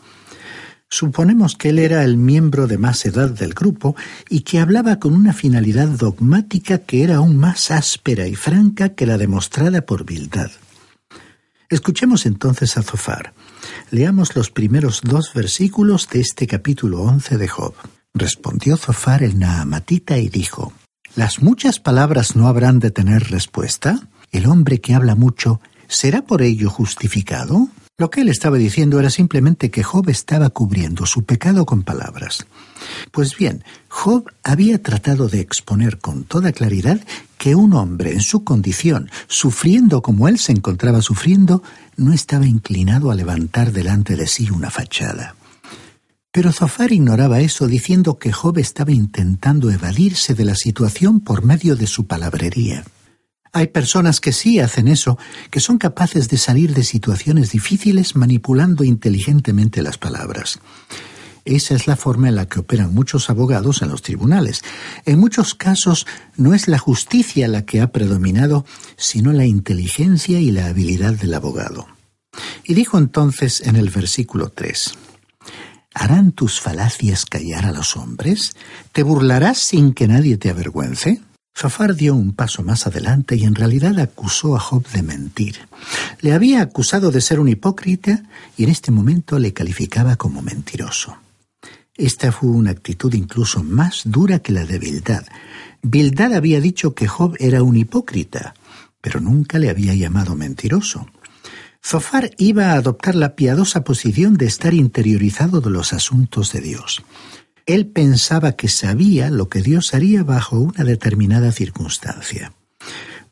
Suponemos 0.89 1.55
que 1.55 1.69
él 1.69 1.77
era 1.77 2.03
el 2.03 2.17
miembro 2.17 2.65
de 2.65 2.79
más 2.79 3.05
edad 3.05 3.29
del 3.29 3.53
grupo 3.53 3.95
y 4.27 4.41
que 4.41 4.59
hablaba 4.59 4.99
con 4.99 5.13
una 5.13 5.33
finalidad 5.33 5.87
dogmática 5.87 6.79
que 6.79 7.03
era 7.03 7.17
aún 7.17 7.37
más 7.37 7.69
áspera 7.69 8.27
y 8.27 8.33
franca 8.33 8.89
que 8.89 9.05
la 9.05 9.19
demostrada 9.19 9.85
por 9.85 10.03
Bildad. 10.03 10.49
Escuchemos 11.71 12.25
entonces 12.25 12.77
a 12.77 12.83
Zofar. 12.83 13.33
Leamos 13.91 14.35
los 14.35 14.51
primeros 14.51 14.99
dos 15.05 15.33
versículos 15.33 16.09
de 16.09 16.19
este 16.19 16.45
capítulo 16.45 17.01
once 17.01 17.37
de 17.37 17.47
Job. 17.47 17.73
Respondió 18.13 18.75
Zofar 18.75 19.23
el 19.23 19.39
Naamatita 19.39 20.17
y 20.17 20.27
dijo, 20.27 20.73
¿Las 21.15 21.41
muchas 21.41 21.79
palabras 21.79 22.35
no 22.35 22.49
habrán 22.49 22.79
de 22.79 22.91
tener 22.91 23.31
respuesta? 23.31 24.09
¿El 24.33 24.47
hombre 24.47 24.81
que 24.81 24.93
habla 24.93 25.15
mucho 25.15 25.61
será 25.87 26.23
por 26.23 26.41
ello 26.41 26.69
justificado? 26.69 27.69
Lo 27.97 28.09
que 28.09 28.19
él 28.19 28.27
estaba 28.27 28.57
diciendo 28.57 28.99
era 28.99 29.09
simplemente 29.09 29.71
que 29.71 29.83
Job 29.83 30.09
estaba 30.09 30.49
cubriendo 30.49 31.05
su 31.05 31.23
pecado 31.23 31.65
con 31.65 31.83
palabras. 31.83 32.47
Pues 33.11 33.37
bien, 33.37 33.63
Job 33.93 34.31
había 34.41 34.81
tratado 34.81 35.27
de 35.27 35.41
exponer 35.41 35.99
con 35.99 36.23
toda 36.23 36.53
claridad 36.53 37.01
que 37.37 37.55
un 37.55 37.73
hombre 37.73 38.13
en 38.13 38.21
su 38.21 38.45
condición, 38.45 39.11
sufriendo 39.27 40.01
como 40.01 40.29
él 40.29 40.39
se 40.39 40.53
encontraba 40.53 41.01
sufriendo, 41.01 41.61
no 41.97 42.13
estaba 42.13 42.47
inclinado 42.47 43.11
a 43.11 43.15
levantar 43.15 43.73
delante 43.73 44.15
de 44.15 44.27
sí 44.27 44.49
una 44.49 44.71
fachada. 44.71 45.35
Pero 46.31 46.53
Zofar 46.53 46.93
ignoraba 46.93 47.41
eso 47.41 47.67
diciendo 47.67 48.17
que 48.17 48.31
Job 48.31 48.59
estaba 48.59 48.93
intentando 48.93 49.69
evadirse 49.69 50.35
de 50.35 50.45
la 50.45 50.55
situación 50.55 51.19
por 51.19 51.43
medio 51.43 51.75
de 51.75 51.85
su 51.85 52.07
palabrería. 52.07 52.85
Hay 53.51 53.67
personas 53.67 54.21
que 54.21 54.31
sí 54.31 54.59
hacen 54.59 54.87
eso, 54.87 55.17
que 55.51 55.59
son 55.59 55.77
capaces 55.77 56.29
de 56.29 56.37
salir 56.37 56.73
de 56.73 56.85
situaciones 56.85 57.51
difíciles 57.51 58.15
manipulando 58.15 58.85
inteligentemente 58.85 59.81
las 59.81 59.97
palabras. 59.97 60.61
Esa 61.45 61.75
es 61.75 61.87
la 61.87 61.95
forma 61.95 62.29
en 62.29 62.35
la 62.35 62.47
que 62.47 62.59
operan 62.59 62.93
muchos 62.93 63.29
abogados 63.29 63.81
en 63.81 63.89
los 63.89 64.01
tribunales. 64.01 64.61
En 65.05 65.19
muchos 65.19 65.55
casos 65.55 66.05
no 66.37 66.53
es 66.53 66.67
la 66.67 66.77
justicia 66.77 67.47
la 67.47 67.65
que 67.65 67.81
ha 67.81 67.91
predominado, 67.91 68.65
sino 68.97 69.33
la 69.33 69.45
inteligencia 69.45 70.39
y 70.39 70.51
la 70.51 70.67
habilidad 70.67 71.13
del 71.13 71.33
abogado. 71.33 71.87
Y 72.63 72.73
dijo 72.75 72.97
entonces 72.97 73.61
en 73.61 73.75
el 73.75 73.89
versículo 73.89 74.49
3, 74.49 74.93
¿Harán 75.93 76.31
tus 76.31 76.61
falacias 76.61 77.25
callar 77.25 77.65
a 77.65 77.71
los 77.71 77.97
hombres? 77.97 78.55
¿Te 78.93 79.03
burlarás 79.03 79.57
sin 79.57 79.93
que 79.93 80.07
nadie 80.07 80.37
te 80.37 80.49
avergüence? 80.49 81.21
Zafar 81.57 81.95
dio 81.95 82.15
un 82.15 82.33
paso 82.33 82.63
más 82.63 82.87
adelante 82.87 83.35
y 83.35 83.43
en 83.43 83.55
realidad 83.55 83.99
acusó 83.99 84.55
a 84.55 84.59
Job 84.59 84.87
de 84.89 85.03
mentir. 85.03 85.67
Le 86.21 86.33
había 86.33 86.61
acusado 86.61 87.11
de 87.11 87.19
ser 87.19 87.41
un 87.41 87.49
hipócrita 87.49 88.23
y 88.57 88.63
en 88.63 88.69
este 88.69 88.91
momento 88.91 89.37
le 89.37 89.51
calificaba 89.51 90.15
como 90.15 90.41
mentiroso. 90.41 91.17
Esta 92.01 92.31
fue 92.31 92.49
una 92.49 92.71
actitud 92.71 93.13
incluso 93.13 93.63
más 93.63 94.01
dura 94.05 94.39
que 94.39 94.51
la 94.51 94.65
de 94.65 94.79
Bildad. 94.79 95.23
Bildad 95.83 96.33
había 96.33 96.59
dicho 96.59 96.95
que 96.95 97.07
Job 97.07 97.35
era 97.37 97.61
un 97.61 97.77
hipócrita, 97.77 98.55
pero 99.01 99.19
nunca 99.19 99.59
le 99.59 99.69
había 99.69 99.93
llamado 99.93 100.33
mentiroso. 100.33 101.05
Zofar 101.85 102.31
iba 102.39 102.71
a 102.71 102.73
adoptar 102.73 103.13
la 103.13 103.35
piadosa 103.35 103.83
posición 103.83 104.35
de 104.35 104.47
estar 104.47 104.73
interiorizado 104.73 105.61
de 105.61 105.69
los 105.69 105.93
asuntos 105.93 106.51
de 106.53 106.61
Dios. 106.61 107.03
Él 107.67 107.85
pensaba 107.85 108.53
que 108.53 108.67
sabía 108.67 109.29
lo 109.29 109.47
que 109.47 109.61
Dios 109.61 109.93
haría 109.93 110.23
bajo 110.23 110.57
una 110.57 110.83
determinada 110.83 111.51
circunstancia. 111.51 112.51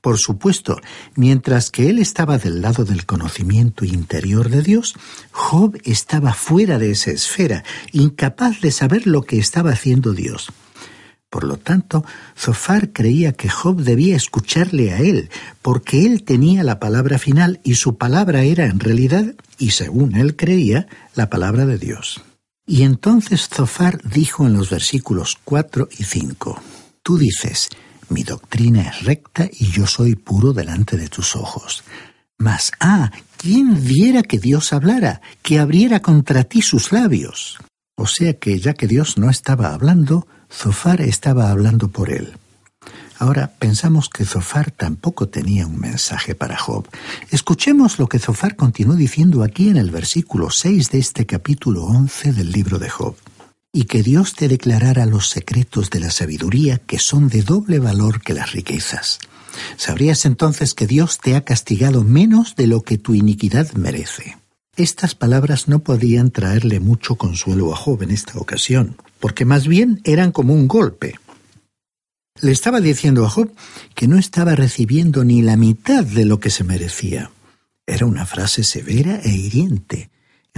Por 0.02 0.18
supuesto, 0.18 0.80
mientras 1.16 1.72
que 1.72 1.90
él 1.90 2.00
estaba 2.00 2.38
del 2.38 2.62
lado 2.62 2.86
del 2.86 3.06
conocimiento 3.06 3.84
interior 3.84 4.50
de 4.50 4.62
Dios, 4.62 4.96
Job 5.32 5.78
estaba 5.84 6.34
fuera 6.34 6.80
de 6.80 6.92
esa 6.92 7.12
esfera, 7.12 7.64
incapaz 7.92 8.62
de 8.62 8.72
saber 8.72 9.08
lo 9.08 9.24
que 9.24 9.38
estaba 9.38 9.72
haciendo 9.72 10.14
Dios. 10.14 10.52
Por 11.30 11.44
lo 11.44 11.58
tanto, 11.58 12.04
Zofar 12.36 12.92
creía 12.92 13.34
que 13.34 13.50
Job 13.50 13.82
debía 13.82 14.16
escucharle 14.16 14.94
a 14.94 15.00
él, 15.00 15.30
porque 15.62 16.06
él 16.06 16.24
tenía 16.24 16.64
la 16.64 16.80
palabra 16.80 17.20
final 17.20 17.60
y 17.64 17.76
su 17.76 17.98
palabra 17.98 18.44
era 18.44 18.66
en 18.66 18.80
realidad, 18.80 19.36
y 19.58 19.72
según 19.72 20.16
él 20.16 20.36
creía, 20.36 20.88
la 21.14 21.30
palabra 21.30 21.66
de 21.66 21.78
Dios. 21.78 22.22
Y 22.66 22.84
entonces 22.84 23.50
Zofar 23.50 24.00
dijo 24.04 24.48
en 24.48 24.54
los 24.54 24.70
versículos 24.70 25.38
4 25.44 25.90
y 26.00 26.04
5, 26.04 26.62
Tú 27.04 27.18
dices, 27.18 27.70
mi 28.10 28.24
doctrina 28.24 28.82
es 28.90 29.04
recta 29.04 29.50
y 29.52 29.72
yo 29.72 29.88
soy 29.88 30.16
puro 30.16 30.54
delante 30.54 30.98
de 30.98 31.08
tus 31.08 31.36
ojos. 31.36 31.84
Mas, 32.38 32.72
ah, 32.80 33.12
¿quién 33.38 33.84
viera 33.84 34.24
que 34.24 34.40
Dios 34.40 34.74
hablara, 34.74 35.22
que 35.42 35.60
abriera 35.60 36.02
contra 36.02 36.44
ti 36.44 36.62
sus 36.62 36.92
labios? 36.92 37.58
O 37.96 38.08
sea 38.08 38.34
que 38.34 38.60
ya 38.60 38.74
que 38.74 38.88
Dios 38.88 39.18
no 39.18 39.30
estaba 39.30 39.74
hablando, 39.74 40.26
Zofar 40.52 41.02
estaba 41.02 41.52
hablando 41.52 41.90
por 41.90 42.10
él. 42.10 42.34
Ahora 43.18 43.52
pensamos 43.60 44.08
que 44.08 44.24
Zofar 44.24 44.72
tampoco 44.72 45.28
tenía 45.28 45.68
un 45.68 45.78
mensaje 45.78 46.34
para 46.34 46.58
Job. 46.58 46.88
Escuchemos 47.32 48.00
lo 48.00 48.08
que 48.08 48.18
Zofar 48.18 48.56
continuó 48.56 48.96
diciendo 48.96 49.44
aquí 49.44 49.68
en 49.68 49.76
el 49.76 49.92
versículo 49.92 50.50
6 50.50 50.92
de 50.92 51.00
este 51.00 51.26
capítulo 51.26 51.84
11 51.84 52.32
del 52.32 52.52
libro 52.54 52.80
de 52.80 52.90
Job. 52.90 53.16
Y 53.72 53.84
que 53.84 54.02
Dios 54.02 54.34
te 54.34 54.48
declarara 54.48 55.06
los 55.06 55.30
secretos 55.30 55.90
de 55.90 56.00
la 56.00 56.10
sabiduría 56.10 56.80
que 56.80 56.98
son 56.98 57.28
de 57.28 57.44
doble 57.44 57.80
valor 57.80 58.22
que 58.22 58.34
las 58.34 58.52
riquezas. 58.52 59.20
Sabrías 59.78 60.26
entonces 60.26 60.74
que 60.74 60.88
Dios 60.88 61.20
te 61.20 61.36
ha 61.36 61.42
castigado 61.42 62.04
menos 62.04 62.56
de 62.56 62.68
lo 62.68 62.82
que 62.82 62.98
tu 62.98 63.14
iniquidad 63.14 63.72
merece. 63.74 64.38
Estas 64.76 65.14
palabras 65.14 65.68
no 65.68 65.80
podían 65.80 66.32
traerle 66.32 66.80
mucho 66.80 67.16
consuelo 67.16 67.74
a 67.74 67.76
Job 67.76 68.02
en 68.04 68.12
esta 68.12 68.40
ocasión, 68.40 68.96
porque 69.20 69.46
más 69.46 69.68
bien 69.68 70.00
eran 70.04 70.32
como 70.32 70.54
un 70.54 70.68
golpe. 70.68 71.16
Le 72.42 72.52
estaba 72.52 72.80
diciendo 72.80 73.26
a 73.26 73.30
Job 73.30 73.52
que 73.94 74.08
no 74.08 74.18
estaba 74.18 74.56
recibiendo 74.56 75.26
ni 75.26 75.42
la 75.42 75.58
mitad 75.58 76.06
de 76.06 76.26
lo 76.26 76.40
que 76.40 76.50
se 76.50 76.64
merecía. 76.64 77.32
Era 77.86 78.06
una 78.06 78.26
frase 78.26 78.64
severa 78.64 79.20
e 79.22 79.30
hiriente. 79.30 80.10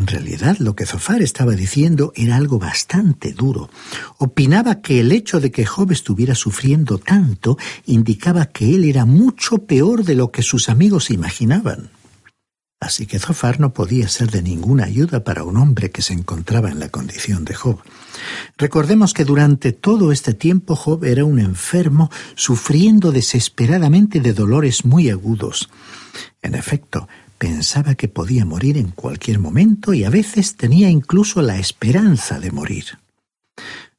En 0.01 0.07
realidad 0.07 0.57
lo 0.57 0.75
que 0.75 0.87
Zofar 0.87 1.21
estaba 1.21 1.51
diciendo 1.51 2.11
era 2.15 2.35
algo 2.35 2.57
bastante 2.57 3.33
duro. 3.33 3.69
Opinaba 4.17 4.81
que 4.81 4.99
el 4.99 5.11
hecho 5.11 5.39
de 5.39 5.51
que 5.51 5.63
Job 5.63 5.91
estuviera 5.91 6.33
sufriendo 6.33 6.97
tanto 6.97 7.55
indicaba 7.85 8.47
que 8.47 8.73
él 8.73 8.85
era 8.85 9.05
mucho 9.05 9.59
peor 9.59 10.03
de 10.03 10.15
lo 10.15 10.31
que 10.31 10.41
sus 10.41 10.69
amigos 10.69 11.11
imaginaban. 11.11 11.91
Así 12.79 13.05
que 13.05 13.19
Zofar 13.19 13.59
no 13.59 13.75
podía 13.75 14.07
ser 14.07 14.31
de 14.31 14.41
ninguna 14.41 14.85
ayuda 14.85 15.23
para 15.23 15.43
un 15.43 15.55
hombre 15.55 15.91
que 15.91 16.01
se 16.01 16.13
encontraba 16.13 16.71
en 16.71 16.79
la 16.79 16.89
condición 16.89 17.45
de 17.45 17.53
Job. 17.53 17.77
Recordemos 18.57 19.13
que 19.13 19.23
durante 19.23 19.71
todo 19.71 20.11
este 20.11 20.33
tiempo 20.33 20.75
Job 20.75 21.05
era 21.05 21.25
un 21.25 21.37
enfermo 21.37 22.09
sufriendo 22.33 23.11
desesperadamente 23.11 24.19
de 24.19 24.33
dolores 24.33 24.83
muy 24.83 25.11
agudos. 25.11 25.69
En 26.41 26.55
efecto, 26.55 27.07
pensaba 27.41 27.95
que 27.95 28.07
podía 28.07 28.45
morir 28.45 28.77
en 28.77 28.91
cualquier 28.91 29.39
momento 29.39 29.95
y 29.95 30.03
a 30.03 30.11
veces 30.11 30.57
tenía 30.57 30.91
incluso 30.91 31.41
la 31.41 31.57
esperanza 31.57 32.39
de 32.39 32.51
morir. 32.51 32.99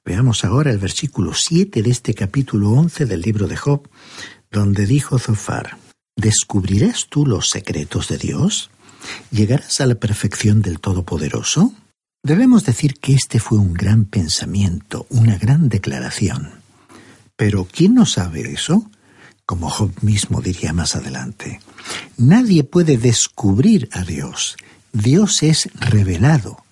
Veamos 0.05 0.45
ahora 0.45 0.71
el 0.71 0.79
versículo 0.79 1.35
7 1.35 1.83
de 1.83 1.91
este 1.91 2.15
capítulo 2.15 2.71
11 2.71 3.05
del 3.05 3.21
libro 3.21 3.49
de 3.49 3.57
Job, 3.57 3.89
donde 4.49 4.87
dijo 4.87 5.19
Zofar, 5.19 5.77
¿Descubrirás 6.15 7.09
tú 7.09 7.27
los 7.27 7.51
secretos 7.51 8.07
de 8.07 8.19
Dios? 8.19 8.71
¿Llegarás 9.33 9.81
a 9.81 9.87
la 9.87 9.97
perfección 9.97 10.63
del 10.63 10.79
Todopoderoso? 10.79 11.75
Debemos 12.23 12.65
decir 12.65 13.01
que 13.01 13.15
este 13.15 13.41
fue 13.41 13.59
un 13.59 13.75
gran 13.75 14.05
pensamiento, 14.05 15.05
una 15.11 15.37
gran 15.37 15.69
declaración. 15.69 16.53
Pero 17.35 17.65
¿quién 17.65 17.95
no 17.95 18.07
sabe 18.07 18.53
eso? 18.53 18.89
Como 19.53 19.69
Job 19.69 19.93
mismo 20.01 20.41
diría 20.41 20.73
más 20.73 20.97
adelante. 20.97 21.61
Nadie 22.17 22.65
puede 22.65 22.97
descubrir 22.97 23.91
a 23.93 24.03
Dios. 24.03 24.57
Dios 24.95 25.43
es 25.43 25.69
revelado. 25.75 26.65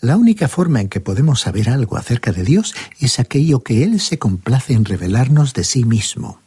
La 0.00 0.16
única 0.16 0.48
forma 0.48 0.80
en 0.80 0.88
que 0.88 0.98
podemos 0.98 1.42
saber 1.42 1.70
algo 1.70 1.96
acerca 1.96 2.32
de 2.32 2.42
Dios 2.42 2.74
es 2.98 3.20
aquello 3.20 3.60
que 3.60 3.84
Él 3.84 4.00
se 4.00 4.18
complace 4.18 4.72
en 4.72 4.86
revelarnos 4.86 5.54
de 5.54 5.62
sí 5.62 5.84
mismo 5.84 6.40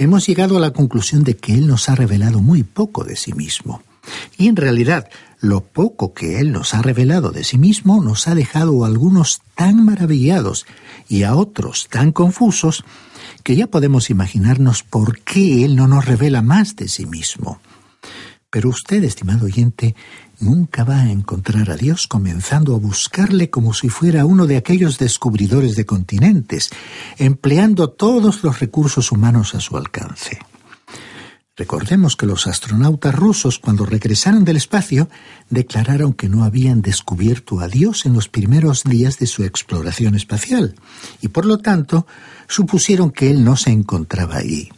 hemos 0.00 0.26
llegado 0.26 0.56
a 0.56 0.60
la 0.60 0.70
conclusión 0.70 1.24
de 1.24 1.36
que 1.36 1.52
Él 1.52 1.66
nos 1.66 1.90
ha 1.90 1.94
revelado 1.94 2.40
muy 2.40 2.62
poco 2.62 3.04
de 3.04 3.16
sí 3.16 3.34
mismo. 3.34 3.82
Y 4.38 4.48
en 4.48 4.56
realidad, 4.56 5.10
lo 5.40 5.60
poco 5.60 6.14
que 6.14 6.40
Él 6.40 6.52
nos 6.52 6.72
ha 6.72 6.80
revelado 6.80 7.32
de 7.32 7.44
sí 7.44 7.58
mismo 7.58 8.02
nos 8.02 8.26
ha 8.26 8.34
dejado 8.34 8.82
a 8.82 8.88
algunos 8.88 9.42
tan 9.54 9.84
maravillados 9.84 10.64
y 11.06 11.24
a 11.24 11.34
otros 11.34 11.86
tan 11.90 12.12
confusos 12.12 12.82
que 13.42 13.56
ya 13.56 13.66
podemos 13.66 14.10
imaginarnos 14.10 14.82
por 14.82 15.20
qué 15.20 15.64
Él 15.64 15.76
no 15.76 15.88
nos 15.88 16.04
revela 16.04 16.42
más 16.42 16.76
de 16.76 16.88
sí 16.88 17.06
mismo. 17.06 17.60
Pero 18.50 18.68
usted, 18.68 19.04
estimado 19.04 19.46
oyente, 19.46 19.94
nunca 20.40 20.82
va 20.82 21.00
a 21.00 21.10
encontrar 21.10 21.70
a 21.70 21.76
Dios 21.76 22.08
comenzando 22.08 22.74
a 22.74 22.78
buscarle 22.78 23.48
como 23.48 23.74
si 23.74 23.88
fuera 23.88 24.24
uno 24.24 24.46
de 24.46 24.56
aquellos 24.56 24.98
descubridores 24.98 25.76
de 25.76 25.86
continentes, 25.86 26.70
empleando 27.18 27.90
todos 27.90 28.42
los 28.42 28.58
recursos 28.58 29.12
humanos 29.12 29.54
a 29.54 29.60
su 29.60 29.76
alcance. 29.76 30.40
Recordemos 31.56 32.16
que 32.16 32.26
los 32.26 32.46
astronautas 32.46 33.14
rusos, 33.14 33.58
cuando 33.58 33.84
regresaron 33.84 34.44
del 34.44 34.56
espacio, 34.56 35.08
declararon 35.50 36.14
que 36.14 36.28
no 36.28 36.44
habían 36.44 36.80
descubierto 36.80 37.60
a 37.60 37.68
Dios 37.68 38.06
en 38.06 38.14
los 38.14 38.28
primeros 38.28 38.84
días 38.84 39.18
de 39.18 39.26
su 39.26 39.44
exploración 39.44 40.14
espacial, 40.14 40.74
y 41.20 41.28
por 41.28 41.44
lo 41.44 41.58
tanto 41.58 42.06
supusieron 42.48 43.10
que 43.10 43.30
Él 43.30 43.44
no 43.44 43.56
se 43.56 43.70
encontraba 43.70 44.36
allí 44.36 44.70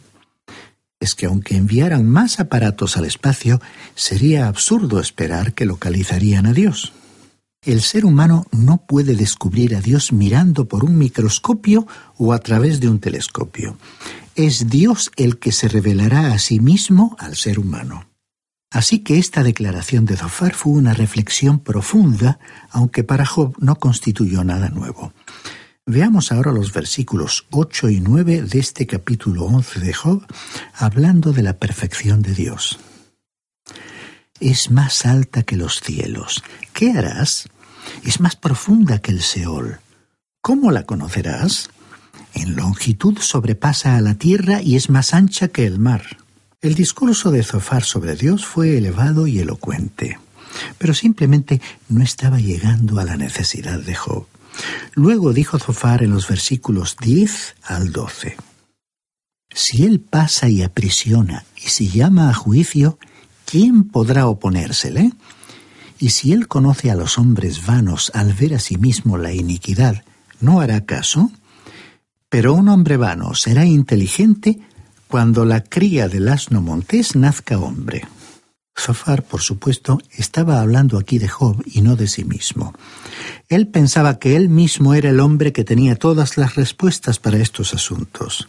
es 1.03 1.15
que 1.15 1.25
aunque 1.25 1.57
enviaran 1.57 2.07
más 2.07 2.39
aparatos 2.39 2.95
al 2.95 3.03
espacio, 3.03 3.61
sería 3.93 4.47
absurdo 4.47 5.01
esperar 5.01 5.53
que 5.53 5.65
localizarían 5.65 6.45
a 6.45 6.53
Dios. 6.53 6.93
El 7.61 7.81
ser 7.81 8.05
humano 8.05 8.45
no 8.51 8.85
puede 8.87 9.15
descubrir 9.15 9.75
a 9.75 9.81
Dios 9.81 10.13
mirando 10.13 10.65
por 10.65 10.85
un 10.85 10.97
microscopio 10.97 11.85
o 12.17 12.31
a 12.31 12.39
través 12.39 12.79
de 12.79 12.87
un 12.87 12.99
telescopio. 12.99 13.77
Es 14.35 14.69
Dios 14.69 15.11
el 15.15 15.37
que 15.37 15.51
se 15.51 15.67
revelará 15.67 16.33
a 16.33 16.39
sí 16.39 16.59
mismo 16.59 17.15
al 17.19 17.35
ser 17.35 17.59
humano. 17.59 18.09
Así 18.71 18.99
que 18.99 19.19
esta 19.19 19.43
declaración 19.43 20.05
de 20.05 20.17
Zofar 20.17 20.55
fue 20.55 20.73
una 20.73 20.93
reflexión 20.93 21.59
profunda, 21.59 22.39
aunque 22.71 23.03
para 23.03 23.25
Job 23.25 23.55
no 23.59 23.75
constituyó 23.75 24.43
nada 24.43 24.69
nuevo. 24.69 25.13
Veamos 25.85 26.31
ahora 26.31 26.51
los 26.51 26.73
versículos 26.73 27.45
8 27.51 27.89
y 27.89 27.99
9 27.99 28.43
de 28.43 28.59
este 28.59 28.87
capítulo 28.87 29.45
11 29.45 29.79
de 29.79 29.93
Job, 29.93 30.25
hablando 30.73 31.33
de 31.33 31.43
la 31.43 31.57
perfección 31.57 32.21
de 32.21 32.33
Dios. 32.33 32.79
Es 34.39 34.71
más 34.71 35.05
alta 35.05 35.43
que 35.43 35.55
los 35.55 35.81
cielos. 35.81 36.43
¿Qué 36.73 36.91
harás? 36.91 37.47
es 38.03 38.19
más 38.19 38.35
profunda 38.35 38.99
que 38.99 39.11
el 39.11 39.21
Seol. 39.21 39.79
¿Cómo 40.41 40.71
la 40.71 40.83
conocerás? 40.83 41.69
En 42.33 42.55
longitud 42.55 43.17
sobrepasa 43.19 43.95
a 43.95 44.01
la 44.01 44.15
tierra 44.15 44.61
y 44.61 44.75
es 44.75 44.89
más 44.89 45.13
ancha 45.13 45.47
que 45.47 45.65
el 45.65 45.79
mar. 45.79 46.17
El 46.61 46.75
discurso 46.75 47.29
de 47.31 47.43
Zofar 47.43 47.83
sobre 47.83 48.15
Dios 48.15 48.45
fue 48.45 48.77
elevado 48.77 49.27
y 49.27 49.39
elocuente, 49.39 50.17
pero 50.77 50.93
simplemente 50.93 51.61
no 51.89 52.01
estaba 52.01 52.39
llegando 52.39 52.99
a 52.99 53.03
la 53.03 53.17
necesidad 53.17 53.79
de 53.79 53.95
Job. 53.95 54.27
Luego 54.93 55.33
dijo 55.33 55.59
Zofar 55.59 56.03
en 56.03 56.11
los 56.11 56.27
versículos 56.27 56.95
10 57.01 57.55
al 57.63 57.91
12. 57.91 58.37
Si 59.53 59.83
él 59.83 59.99
pasa 59.99 60.49
y 60.49 60.63
aprisiona 60.63 61.45
y 61.57 61.69
si 61.69 61.89
llama 61.89 62.29
a 62.29 62.33
juicio, 62.33 62.97
¿quién 63.45 63.83
podrá 63.83 64.27
oponérsele? 64.27 65.11
Y 65.99 66.09
si 66.09 66.33
él 66.33 66.47
conoce 66.47 66.91
a 66.91 66.95
los 66.95 67.17
hombres 67.17 67.65
vanos 67.65 68.11
al 68.15 68.33
ver 68.33 68.55
a 68.55 68.59
sí 68.59 68.77
mismo 68.77 69.17
la 69.17 69.31
iniquidad, 69.31 70.03
¿no 70.39 70.59
hará 70.59 70.85
caso? 70.85 71.31
Pero 72.33 72.55
un 72.55 72.67
hombre 72.67 72.97
vano 72.97 73.35
será 73.35 73.63
inteligente 73.63 74.59
cuando 75.07 75.45
la 75.45 75.61
cría 75.61 76.07
del 76.07 76.29
asno 76.29 76.63
montés 76.63 77.15
nazca 77.15 77.59
hombre. 77.59 78.07
Zafar, 78.75 79.21
por 79.21 79.41
supuesto, 79.41 79.99
estaba 80.17 80.59
hablando 80.59 80.97
aquí 80.97 81.19
de 81.19 81.27
Job 81.27 81.61
y 81.63 81.81
no 81.81 81.95
de 81.95 82.07
sí 82.07 82.25
mismo. 82.25 82.73
Él 83.49 83.67
pensaba 83.67 84.17
que 84.17 84.35
él 84.35 84.49
mismo 84.49 84.95
era 84.95 85.11
el 85.11 85.19
hombre 85.19 85.53
que 85.53 85.63
tenía 85.63 85.95
todas 85.95 86.35
las 86.39 86.55
respuestas 86.55 87.19
para 87.19 87.37
estos 87.37 87.75
asuntos. 87.75 88.47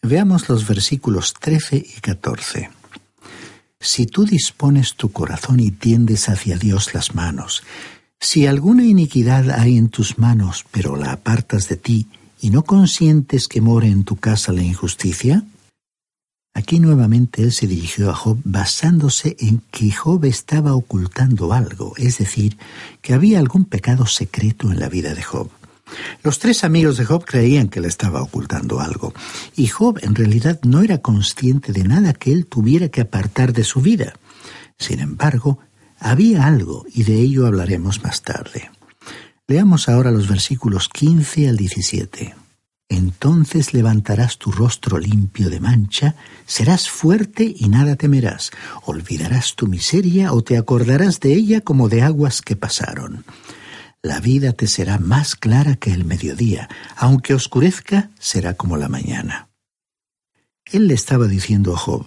Veamos 0.00 0.48
los 0.48 0.66
versículos 0.66 1.34
13 1.34 1.76
y 1.76 2.00
14. 2.00 2.70
Si 3.78 4.06
tú 4.06 4.24
dispones 4.24 4.94
tu 4.94 5.12
corazón 5.12 5.60
y 5.60 5.70
tiendes 5.70 6.30
hacia 6.30 6.56
Dios 6.56 6.94
las 6.94 7.14
manos, 7.14 7.62
si 8.18 8.46
alguna 8.46 8.86
iniquidad 8.86 9.50
hay 9.50 9.76
en 9.76 9.90
tus 9.90 10.16
manos, 10.16 10.64
pero 10.70 10.96
la 10.96 11.12
apartas 11.12 11.68
de 11.68 11.76
ti, 11.76 12.08
y 12.46 12.50
no 12.50 12.62
consientes 12.62 13.48
que 13.48 13.60
more 13.60 13.88
en 13.88 14.04
tu 14.04 14.14
casa 14.14 14.52
la 14.52 14.62
injusticia, 14.62 15.42
Aquí 16.54 16.80
nuevamente 16.80 17.42
él 17.42 17.52
se 17.52 17.66
dirigió 17.66 18.08
a 18.08 18.14
Job 18.14 18.38
basándose 18.42 19.36
en 19.40 19.60
que 19.70 19.92
Job 19.92 20.24
estaba 20.24 20.74
ocultando 20.74 21.52
algo, 21.52 21.92
es 21.98 22.16
decir, 22.16 22.56
que 23.02 23.12
había 23.12 23.40
algún 23.40 23.66
pecado 23.66 24.06
secreto 24.06 24.70
en 24.70 24.80
la 24.80 24.88
vida 24.88 25.12
de 25.12 25.22
Job. 25.22 25.50
Los 26.22 26.38
tres 26.38 26.64
amigos 26.64 26.96
de 26.96 27.04
Job 27.04 27.26
creían 27.26 27.68
que 27.68 27.82
le 27.82 27.88
estaba 27.88 28.22
ocultando 28.22 28.80
algo, 28.80 29.12
y 29.54 29.66
Job 29.66 29.98
en 30.00 30.14
realidad 30.14 30.58
no 30.62 30.80
era 30.80 30.98
consciente 30.98 31.72
de 31.72 31.84
nada 31.84 32.14
que 32.14 32.32
él 32.32 32.46
tuviera 32.46 32.88
que 32.88 33.02
apartar 33.02 33.52
de 33.52 33.64
su 33.64 33.82
vida. 33.82 34.14
Sin 34.78 35.00
embargo, 35.00 35.58
había 35.98 36.46
algo, 36.46 36.86
y 36.94 37.02
de 37.02 37.20
ello 37.20 37.46
hablaremos 37.46 38.02
más 38.02 38.22
tarde. 38.22 38.70
Leamos 39.48 39.88
ahora 39.88 40.10
los 40.10 40.28
versículos 40.28 40.88
15 40.88 41.48
al 41.48 41.56
17. 41.56 42.34
Entonces 42.88 43.74
levantarás 43.74 44.38
tu 44.38 44.50
rostro 44.50 44.98
limpio 44.98 45.50
de 45.50 45.60
mancha, 45.60 46.16
serás 46.46 46.88
fuerte 46.88 47.54
y 47.56 47.68
nada 47.68 47.94
temerás, 47.94 48.50
olvidarás 48.84 49.54
tu 49.54 49.68
miseria 49.68 50.32
o 50.32 50.42
te 50.42 50.56
acordarás 50.56 51.20
de 51.20 51.32
ella 51.34 51.60
como 51.60 51.88
de 51.88 52.02
aguas 52.02 52.42
que 52.42 52.56
pasaron. 52.56 53.24
La 54.02 54.18
vida 54.18 54.52
te 54.52 54.66
será 54.66 54.98
más 54.98 55.36
clara 55.36 55.76
que 55.76 55.92
el 55.92 56.04
mediodía, 56.04 56.68
aunque 56.96 57.32
oscurezca, 57.32 58.10
será 58.18 58.54
como 58.54 58.76
la 58.76 58.88
mañana. 58.88 59.48
Él 60.64 60.88
le 60.88 60.94
estaba 60.94 61.26
diciendo 61.26 61.72
a 61.72 61.78
Job, 61.78 62.06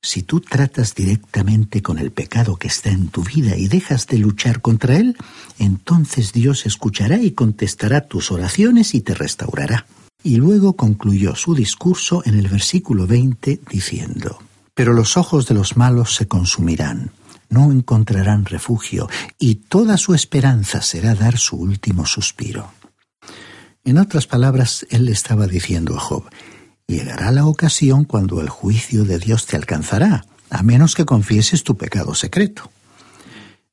si 0.00 0.22
tú 0.22 0.40
tratas 0.40 0.94
directamente 0.94 1.82
con 1.82 1.98
el 1.98 2.12
pecado 2.12 2.56
que 2.56 2.68
está 2.68 2.90
en 2.90 3.08
tu 3.08 3.24
vida 3.24 3.56
y 3.56 3.68
dejas 3.68 4.06
de 4.06 4.18
luchar 4.18 4.60
contra 4.60 4.96
él, 4.96 5.16
entonces 5.58 6.32
Dios 6.32 6.66
escuchará 6.66 7.18
y 7.18 7.32
contestará 7.32 8.02
tus 8.02 8.30
oraciones 8.30 8.94
y 8.94 9.00
te 9.00 9.14
restaurará. 9.14 9.86
Y 10.22 10.36
luego 10.36 10.74
concluyó 10.74 11.34
su 11.34 11.54
discurso 11.54 12.22
en 12.24 12.38
el 12.38 12.48
versículo 12.48 13.06
20 13.06 13.60
diciendo, 13.70 14.38
Pero 14.74 14.92
los 14.92 15.16
ojos 15.16 15.46
de 15.46 15.54
los 15.54 15.76
malos 15.76 16.14
se 16.14 16.28
consumirán, 16.28 17.12
no 17.50 17.72
encontrarán 17.72 18.44
refugio, 18.44 19.08
y 19.38 19.56
toda 19.56 19.96
su 19.96 20.14
esperanza 20.14 20.82
será 20.82 21.14
dar 21.14 21.38
su 21.38 21.56
último 21.56 22.06
suspiro. 22.06 22.72
En 23.84 23.98
otras 23.98 24.26
palabras, 24.26 24.86
él 24.90 25.08
estaba 25.08 25.46
diciendo 25.46 25.96
a 25.96 26.00
Job, 26.00 26.24
llegará 26.88 27.30
la 27.30 27.44
ocasión 27.44 28.04
cuando 28.04 28.40
el 28.40 28.48
juicio 28.48 29.04
de 29.04 29.18
Dios 29.18 29.44
te 29.44 29.56
alcanzará, 29.56 30.24
a 30.48 30.62
menos 30.62 30.94
que 30.94 31.04
confieses 31.04 31.62
tu 31.62 31.76
pecado 31.76 32.14
secreto. 32.14 32.70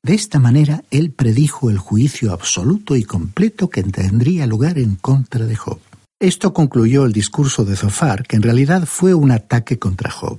De 0.02 0.14
esta 0.14 0.38
manera, 0.38 0.84
él 0.90 1.10
predijo 1.10 1.70
el 1.70 1.78
juicio 1.78 2.32
absoluto 2.32 2.94
y 2.94 3.04
completo 3.04 3.70
que 3.70 3.82
tendría 3.82 4.46
lugar 4.46 4.78
en 4.78 4.96
contra 4.96 5.46
de 5.46 5.56
Job. 5.56 5.80
Esto 6.20 6.52
concluyó 6.52 7.06
el 7.06 7.12
discurso 7.12 7.64
de 7.64 7.74
Zofar, 7.74 8.26
que 8.26 8.36
en 8.36 8.42
realidad 8.42 8.86
fue 8.86 9.14
un 9.14 9.30
ataque 9.30 9.78
contra 9.78 10.10
Job. 10.10 10.38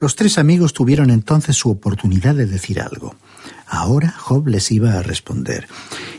Los 0.00 0.16
tres 0.16 0.38
amigos 0.38 0.72
tuvieron 0.72 1.10
entonces 1.10 1.56
su 1.56 1.70
oportunidad 1.70 2.34
de 2.34 2.46
decir 2.46 2.80
algo. 2.80 3.14
Ahora 3.68 4.10
Job 4.10 4.48
les 4.48 4.70
iba 4.72 4.92
a 4.92 5.02
responder. 5.02 5.68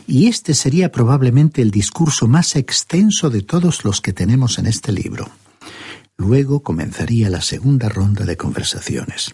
Y 0.06 0.28
este 0.28 0.54
sería 0.54 0.90
probablemente 0.90 1.60
el 1.60 1.70
discurso 1.70 2.26
más 2.26 2.56
extenso 2.56 3.28
de 3.28 3.42
todos 3.42 3.84
los 3.84 4.00
que 4.00 4.14
tenemos 4.14 4.58
en 4.58 4.66
este 4.66 4.92
libro. 4.92 5.30
Luego 6.18 6.64
comenzaría 6.64 7.30
la 7.30 7.40
segunda 7.40 7.88
ronda 7.88 8.24
de 8.24 8.36
conversaciones. 8.36 9.32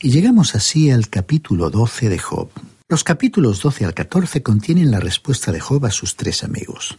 Y 0.00 0.10
llegamos 0.10 0.54
así 0.54 0.90
al 0.90 1.08
capítulo 1.08 1.70
12 1.70 2.08
de 2.08 2.18
Job. 2.18 2.50
Los 2.88 3.02
capítulos 3.02 3.60
12 3.60 3.84
al 3.84 3.94
14 3.94 4.42
contienen 4.44 4.92
la 4.92 5.00
respuesta 5.00 5.50
de 5.50 5.58
Job 5.58 5.84
a 5.86 5.90
sus 5.90 6.14
tres 6.14 6.44
amigos. 6.44 6.96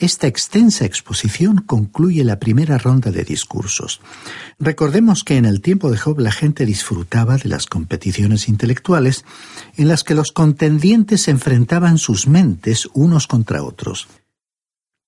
Esta 0.00 0.26
extensa 0.26 0.84
exposición 0.84 1.58
concluye 1.58 2.24
la 2.24 2.40
primera 2.40 2.76
ronda 2.76 3.12
de 3.12 3.22
discursos. 3.22 4.00
Recordemos 4.58 5.22
que 5.22 5.36
en 5.36 5.44
el 5.44 5.60
tiempo 5.60 5.90
de 5.90 5.98
Job 5.98 6.18
la 6.18 6.32
gente 6.32 6.66
disfrutaba 6.66 7.36
de 7.36 7.48
las 7.48 7.66
competiciones 7.66 8.48
intelectuales 8.48 9.24
en 9.76 9.86
las 9.86 10.02
que 10.02 10.14
los 10.14 10.32
contendientes 10.32 11.28
enfrentaban 11.28 11.98
sus 11.98 12.26
mentes 12.26 12.88
unos 12.94 13.26
contra 13.26 13.62
otros. 13.62 14.08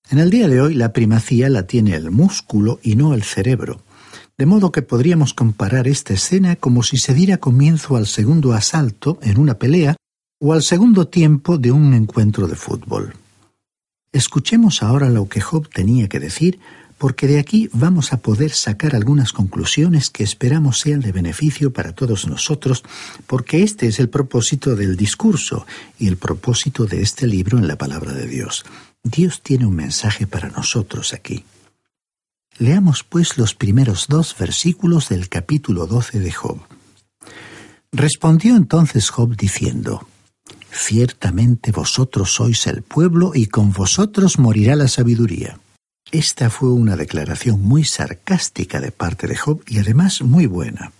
En 0.09 0.19
el 0.19 0.29
día 0.29 0.47
de 0.47 0.61
hoy 0.61 0.73
la 0.75 0.93
primacía 0.93 1.49
la 1.49 1.65
tiene 1.65 1.95
el 1.95 2.11
músculo 2.11 2.79
y 2.83 2.95
no 2.95 3.13
el 3.13 3.23
cerebro, 3.23 3.81
de 4.37 4.45
modo 4.45 4.71
que 4.71 4.81
podríamos 4.81 5.33
comparar 5.33 5.87
esta 5.87 6.13
escena 6.13 6.55
como 6.55 6.83
si 6.83 6.97
se 6.97 7.13
diera 7.13 7.37
comienzo 7.37 7.95
al 7.95 8.07
segundo 8.07 8.53
asalto 8.53 9.17
en 9.21 9.39
una 9.39 9.57
pelea 9.57 9.95
o 10.39 10.53
al 10.53 10.61
segundo 10.61 11.07
tiempo 11.07 11.57
de 11.57 11.71
un 11.71 11.93
encuentro 11.93 12.47
de 12.47 12.55
fútbol. 12.55 13.13
Escuchemos 14.11 14.83
ahora 14.83 15.09
lo 15.09 15.27
que 15.27 15.41
Job 15.41 15.69
tenía 15.69 16.07
que 16.07 16.19
decir, 16.19 16.59
porque 16.97 17.27
de 17.27 17.39
aquí 17.39 17.69
vamos 17.73 18.13
a 18.13 18.17
poder 18.17 18.51
sacar 18.51 18.95
algunas 18.95 19.33
conclusiones 19.33 20.09
que 20.09 20.23
esperamos 20.23 20.79
sean 20.79 20.99
de 20.99 21.11
beneficio 21.11 21.73
para 21.73 21.93
todos 21.93 22.27
nosotros, 22.27 22.83
porque 23.25 23.63
este 23.63 23.87
es 23.87 23.99
el 23.99 24.09
propósito 24.09 24.75
del 24.75 24.95
discurso 24.95 25.65
y 25.97 26.07
el 26.07 26.17
propósito 26.17 26.85
de 26.85 27.01
este 27.01 27.25
libro 27.25 27.57
en 27.57 27.67
la 27.67 27.77
palabra 27.77 28.13
de 28.13 28.27
Dios. 28.27 28.63
Dios 29.03 29.41
tiene 29.41 29.65
un 29.65 29.75
mensaje 29.75 30.27
para 30.27 30.49
nosotros 30.49 31.13
aquí. 31.13 31.43
Leamos 32.57 33.03
pues 33.03 33.37
los 33.37 33.53
primeros 33.53 34.07
dos 34.07 34.35
versículos 34.37 35.09
del 35.09 35.27
capítulo 35.27 35.87
12 35.87 36.19
de 36.19 36.31
Job. 36.31 36.59
Respondió 37.91 38.55
entonces 38.55 39.09
Job 39.09 39.35
diciendo, 39.35 40.07
Ciertamente 40.71 41.71
vosotros 41.71 42.33
sois 42.33 42.65
el 42.67 42.81
pueblo 42.81 43.33
y 43.35 43.47
con 43.47 43.73
vosotros 43.73 44.39
morirá 44.39 44.75
la 44.75 44.87
sabiduría. 44.87 45.59
Esta 46.11 46.49
fue 46.49 46.71
una 46.71 46.95
declaración 46.95 47.61
muy 47.61 47.83
sarcástica 47.83 48.79
de 48.79 48.91
parte 48.91 49.27
de 49.27 49.35
Job 49.35 49.61
y 49.67 49.79
además 49.79 50.21
muy 50.21 50.47
buena. 50.47 50.91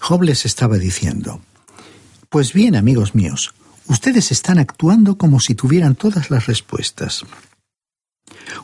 Job 0.00 0.22
les 0.22 0.46
estaba 0.46 0.78
diciendo, 0.78 1.40
Pues 2.28 2.52
bien, 2.52 2.74
amigos 2.74 3.14
míos, 3.14 3.54
ustedes 3.86 4.32
están 4.32 4.58
actuando 4.58 5.18
como 5.18 5.40
si 5.40 5.54
tuvieran 5.54 5.94
todas 5.94 6.30
las 6.30 6.46
respuestas. 6.46 7.24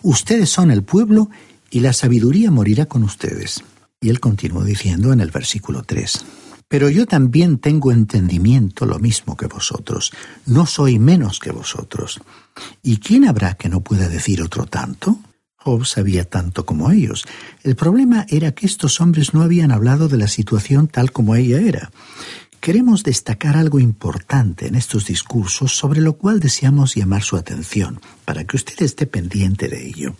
Ustedes 0.03 0.51
son 0.51 0.71
el 0.71 0.83
pueblo 0.83 1.31
y 1.71 1.81
la 1.81 1.93
sabiduría 1.93 2.51
morirá 2.51 2.87
con 2.87 3.03
ustedes. 3.03 3.63
Y 4.01 4.11
él 4.11 4.21
continuó 4.21 4.65
diciendo 4.65 5.13
en 5.13 5.21
el 5.21 5.31
versículo 5.31 5.83
3. 5.83 6.25
Pero 6.69 6.89
yo 6.91 7.07
también 7.07 7.59
tengo 7.59 7.93
entendimiento 7.93 8.87
lo 8.87 8.99
mismo 8.99 9.37
que 9.37 9.47
vosotros, 9.47 10.13
no 10.47 10.67
soy 10.67 10.99
menos 10.99 11.39
que 11.39 11.53
vosotros. 11.53 12.21
¿Y 12.83 12.99
quién 12.99 13.27
habrá 13.27 13.55
que 13.55 13.69
no 13.69 13.83
pueda 13.83 14.09
decir 14.09 14.43
otro 14.43 14.67
tanto? 14.67 15.19
Job 15.57 15.85
sabía 15.85 16.25
tanto 16.25 16.65
como 16.65 16.91
ellos. 16.91 17.25
El 17.63 17.77
problema 17.77 18.27
era 18.29 18.53
que 18.53 18.67
estos 18.67 19.01
hombres 19.01 19.35
no 19.35 19.43
habían 19.43 19.73
hablado 19.73 20.09
de 20.09 20.17
la 20.17 20.29
situación 20.29 20.87
tal 20.89 21.13
como 21.13 21.35
ella 21.35 21.61
era. 21.61 21.91
Queremos 22.61 23.03
destacar 23.03 23.57
algo 23.57 23.79
importante 23.79 24.67
en 24.67 24.75
estos 24.75 25.07
discursos 25.07 25.77
sobre 25.77 26.01
lo 26.01 26.15
cual 26.15 26.41
deseamos 26.41 26.95
llamar 26.95 27.23
su 27.23 27.37
atención, 27.37 28.01
para 28.25 28.45
que 28.45 28.57
usted 28.57 28.83
esté 28.83 29.07
pendiente 29.07 29.69
de 29.69 29.87
ello. 29.87 30.17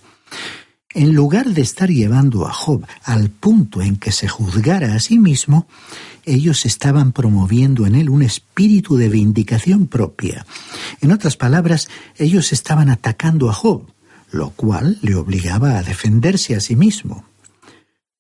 en 0.97 1.15
lugar 1.15 1.51
de 1.51 1.61
estar 1.61 1.91
llevando 1.91 2.47
a 2.47 2.53
Job 2.53 2.87
al 3.05 3.29
punto 3.29 3.83
en 3.83 3.97
que 3.97 4.13
se 4.13 4.29
juzgara 4.29 4.95
a 4.95 4.99
sí 4.99 5.19
mismo, 5.19 5.69
ellos 6.25 6.65
estaban 6.65 7.13
promoviendo 7.13 7.87
en 7.87 7.95
él 7.95 8.09
un 8.09 8.23
espíritu 8.23 8.97
de 8.97 9.11
vindicación 9.11 9.89
propia. 9.89 10.47
En 11.03 11.13
otras 11.13 11.37
palabras, 11.37 11.89
ellos 12.17 12.51
estaban 12.51 12.89
atacando 12.89 13.51
a 13.51 13.53
Job, 13.53 13.93
lo 14.31 14.51
cual 14.51 14.99
le 15.03 15.17
obligaba 15.17 15.77
a 15.79 15.83
defenderse 15.83 16.57
a 16.57 16.61
sí 16.61 16.77
mismo. 16.77 17.27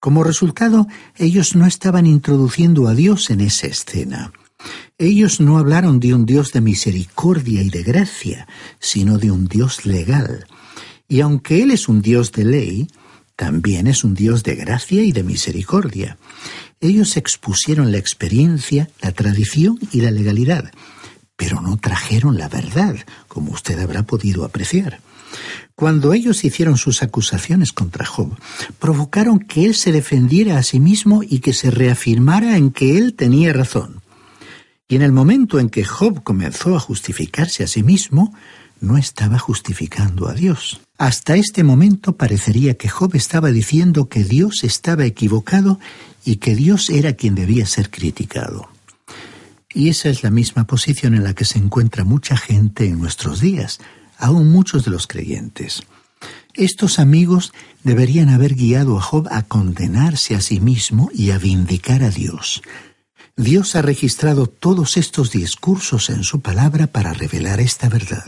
Como 0.00 0.24
resultado, 0.24 0.87
ellos 1.16 1.56
no 1.56 1.66
estaban 1.66 2.06
introduciendo 2.06 2.87
a 2.87 2.94
Dios 2.94 3.30
en 3.30 3.40
esa 3.40 3.66
escena. 3.66 4.32
Ellos 4.98 5.40
no 5.40 5.59
hablaron 5.59 6.00
de 6.00 6.14
un 6.14 6.26
Dios 6.26 6.52
de 6.52 6.61
misericordia 6.61 7.62
y 7.62 7.70
de 7.70 7.82
gracia, 7.82 8.46
sino 8.78 9.18
de 9.18 9.30
un 9.30 9.46
Dios 9.46 9.85
legal. 9.85 10.46
Y 11.09 11.20
aunque 11.20 11.62
Él 11.62 11.70
es 11.70 11.88
un 11.88 12.02
Dios 12.02 12.32
de 12.32 12.44
ley, 12.44 12.88
también 13.37 13.87
es 13.87 14.04
un 14.04 14.14
Dios 14.14 14.42
de 14.42 14.56
gracia 14.56 15.02
y 15.02 15.12
de 15.12 15.22
misericordia. 15.22 16.16
Ellos 16.80 17.16
expusieron 17.16 17.92
la 17.92 17.98
experiencia, 17.98 18.88
la 19.00 19.12
tradición 19.12 19.78
y 19.92 20.00
la 20.00 20.11
legalidad, 20.11 20.72
pero 21.37 21.61
no 21.61 21.76
trajeron 21.76 22.38
la 22.38 22.48
verdad, 22.48 22.96
como 23.28 23.52
usted 23.52 23.78
habrá 23.78 24.04
podido 24.04 24.44
apreciar. 24.44 25.00
Cuando 25.75 26.12
ellos 26.12 26.44
hicieron 26.44 26.77
sus 26.79 27.03
acusaciones 27.03 27.72
contra 27.72 28.07
Job, 28.07 28.37
provocaron 28.79 29.38
que 29.38 29.64
él 29.64 29.75
se 29.75 29.92
defendiera 29.92 30.59
a 30.59 30.62
sí 30.62 30.81
mismo 30.81 31.22
y 31.22 31.40
que 31.40 31.53
se 31.53 31.70
reafirmara 31.70 32.57
en 32.57 32.70
que 32.70 32.99
él 32.99 33.14
tenía 33.14 33.53
razón. 33.53 34.03
Y 34.88 34.96
en 34.96 35.03
el 35.03 35.12
momento 35.12 35.59
en 35.59 35.68
que 35.68 35.85
Job 35.85 36.22
comenzó 36.22 36.77
a 36.77 36.81
justificarse 36.81 37.64
a 37.64 37.66
sí 37.66 37.83
mismo, 37.83 38.33
no 38.81 38.96
estaba 38.96 39.38
justificando 39.38 40.29
a 40.29 40.35
Dios. 40.35 40.81
Hasta 40.99 41.37
este 41.37 41.64
momento 41.64 42.16
parecería 42.16 42.75
que 42.75 42.88
Job 42.88 43.14
estaba 43.14 43.51
diciendo 43.51 44.09
que 44.09 44.25
Dios 44.25 44.64
estaba 44.64 45.05
equivocado 45.05 45.79
y 46.25 46.37
que 46.37 46.55
Dios 46.55 46.90
era 46.90 47.14
quien 47.14 47.35
debía 47.35 47.66
ser 47.66 47.90
criticado. 47.90 48.68
Y 49.72 49.90
esa 49.90 50.09
es 50.09 50.22
la 50.22 50.31
misma 50.31 50.66
posición 50.66 51.14
en 51.14 51.25
la 51.25 51.35
que 51.35 51.44
se 51.44 51.59
encuentra 51.59 52.05
mucha 52.05 52.37
gente 52.37 52.87
en 52.87 52.99
nuestros 52.99 53.40
días, 53.40 53.79
aún 54.18 54.50
muchos 54.50 54.85
de 54.85 54.90
los 54.90 55.07
creyentes. 55.07 55.83
Estos 56.55 56.98
amigos 56.98 57.52
deberían 57.85 58.31
haber 58.31 58.55
guiado 58.55 58.98
a 58.98 59.02
Job 59.02 59.29
a 59.31 59.42
condenarse 59.42 60.35
a 60.35 60.40
sí 60.40 60.59
mismo 60.61 61.11
y 61.12 61.31
a 61.31 61.38
vindicar 61.38 62.02
a 62.02 62.11
Dios. 62.11 62.62
Dios 63.37 63.76
ha 63.76 63.83
registrado 63.83 64.46
todos 64.46 64.96
estos 64.96 65.31
discursos 65.31 66.09
en 66.09 66.24
su 66.24 66.40
palabra 66.40 66.87
para 66.87 67.12
revelar 67.12 67.61
esta 67.61 67.90
verdad. 67.90 68.24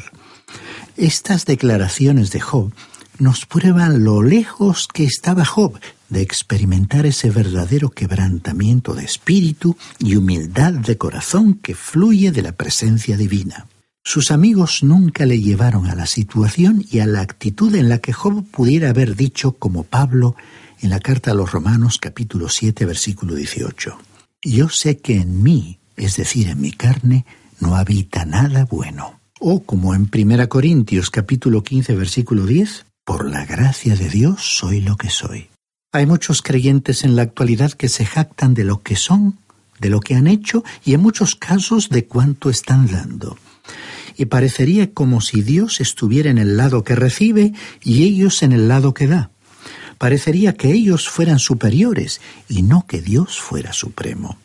Estas 0.98 1.46
declaraciones 1.46 2.30
de 2.30 2.40
Job 2.40 2.72
nos 3.18 3.46
prueban 3.46 4.04
lo 4.04 4.22
lejos 4.22 4.86
que 4.92 5.04
estaba 5.04 5.46
Job 5.46 5.80
de 6.10 6.20
experimentar 6.20 7.06
ese 7.06 7.30
verdadero 7.30 7.90
quebrantamiento 7.90 8.94
de 8.94 9.04
espíritu 9.04 9.76
y 9.98 10.16
humildad 10.16 10.72
de 10.72 10.98
corazón 10.98 11.54
que 11.54 11.74
fluye 11.74 12.30
de 12.30 12.42
la 12.42 12.52
presencia 12.52 13.16
divina. 13.16 13.66
Sus 14.04 14.30
amigos 14.30 14.82
nunca 14.82 15.26
le 15.26 15.40
llevaron 15.40 15.86
a 15.86 15.94
la 15.94 16.06
situación 16.06 16.84
y 16.90 17.00
a 17.00 17.06
la 17.06 17.20
actitud 17.20 17.74
en 17.74 17.88
la 17.88 17.98
que 17.98 18.12
Job 18.12 18.44
pudiera 18.50 18.90
haber 18.90 19.16
dicho 19.16 19.52
como 19.52 19.84
Pablo 19.84 20.34
en 20.80 20.90
la 20.90 21.00
carta 21.00 21.32
a 21.32 21.34
los 21.34 21.52
Romanos 21.52 21.98
capítulo 21.98 22.48
7 22.48 22.84
versículo 22.86 23.34
18. 23.34 23.98
Yo 24.42 24.68
sé 24.68 24.98
que 24.98 25.16
en 25.16 25.42
mí, 25.42 25.78
es 25.96 26.16
decir, 26.16 26.48
en 26.48 26.60
mi 26.60 26.72
carne, 26.72 27.26
no 27.60 27.76
habita 27.76 28.24
nada 28.24 28.64
bueno. 28.64 29.20
O 29.40 29.62
como 29.64 29.94
en 29.94 30.08
1 30.12 30.48
Corintios 30.48 31.10
capítulo 31.10 31.62
15 31.62 31.94
versículo 31.94 32.46
10, 32.46 32.86
por 33.04 33.28
la 33.28 33.44
gracia 33.44 33.96
de 33.96 34.08
Dios 34.08 34.58
soy 34.58 34.80
lo 34.80 34.96
que 34.96 35.10
soy. 35.10 35.48
Hay 35.92 36.06
muchos 36.06 36.42
creyentes 36.42 37.04
en 37.04 37.16
la 37.16 37.22
actualidad 37.22 37.72
que 37.72 37.88
se 37.88 38.04
jactan 38.04 38.54
de 38.54 38.64
lo 38.64 38.82
que 38.82 38.96
son, 38.96 39.38
de 39.80 39.88
lo 39.88 40.00
que 40.00 40.14
han 40.14 40.26
hecho 40.26 40.62
y 40.84 40.94
en 40.94 41.00
muchos 41.00 41.34
casos 41.34 41.88
de 41.88 42.04
cuánto 42.04 42.50
están 42.50 42.86
dando. 42.86 43.38
Y 44.18 44.26
parecería 44.26 44.92
como 44.92 45.20
si 45.20 45.42
Dios 45.42 45.80
estuviera 45.80 46.28
en 46.28 46.38
el 46.38 46.56
lado 46.56 46.82
que 46.82 46.96
recibe 46.96 47.54
y 47.82 48.02
ellos 48.02 48.42
en 48.42 48.50
el 48.50 48.66
lado 48.66 48.92
que 48.92 49.06
da. 49.06 49.30
Parecería 49.96 50.54
que 50.54 50.72
ellos 50.72 51.08
fueran 51.08 51.38
superiores 51.38 52.20
y 52.48 52.62
no 52.62 52.84
que 52.86 53.00
Dios 53.00 53.38
fuera 53.38 53.72
supremo. 53.72 54.36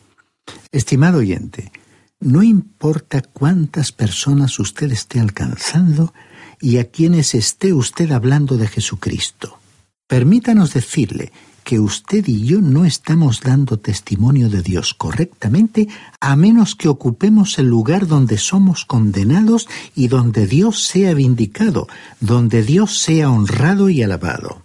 Estimado 0.70 1.18
oyente, 1.18 1.72
no 2.20 2.44
importa 2.44 3.20
cuántas 3.20 3.90
personas 3.90 4.60
usted 4.60 4.92
esté 4.92 5.18
alcanzando 5.18 6.14
y 6.60 6.78
a 6.78 6.88
quienes 6.88 7.34
esté 7.34 7.72
usted 7.72 8.12
hablando 8.12 8.56
de 8.56 8.68
Jesucristo. 8.68 9.58
Permítanos 10.06 10.72
decirle 10.72 11.32
que 11.64 11.80
usted 11.80 12.24
y 12.28 12.44
yo 12.44 12.60
no 12.60 12.84
estamos 12.84 13.40
dando 13.40 13.78
testimonio 13.78 14.48
de 14.50 14.62
Dios 14.62 14.94
correctamente 14.94 15.88
a 16.20 16.36
menos 16.36 16.76
que 16.76 16.88
ocupemos 16.88 17.58
el 17.58 17.66
lugar 17.66 18.06
donde 18.06 18.38
somos 18.38 18.84
condenados 18.84 19.66
y 19.96 20.08
donde 20.08 20.46
Dios 20.46 20.84
sea 20.86 21.14
vindicado, 21.14 21.88
donde 22.20 22.62
Dios 22.62 22.98
sea 22.98 23.30
honrado 23.30 23.88
y 23.88 24.02
alabado. 24.02 24.62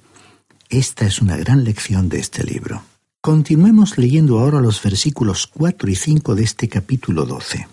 Esta 0.70 1.08
es 1.08 1.22
una 1.22 1.38
gran 1.38 1.64
lección 1.64 2.10
de 2.10 2.20
este 2.20 2.44
libro. 2.44 2.84
Continuemos 3.22 3.98
leyendo 3.98 4.40
ahora 4.40 4.62
los 4.62 4.84
versículos 4.84 5.48
4 5.48 5.90
y 5.90 5.96
5 5.96 6.36
de 6.36 6.44
este 6.44 6.70
capítulo 6.70 7.26
12. 7.26 7.68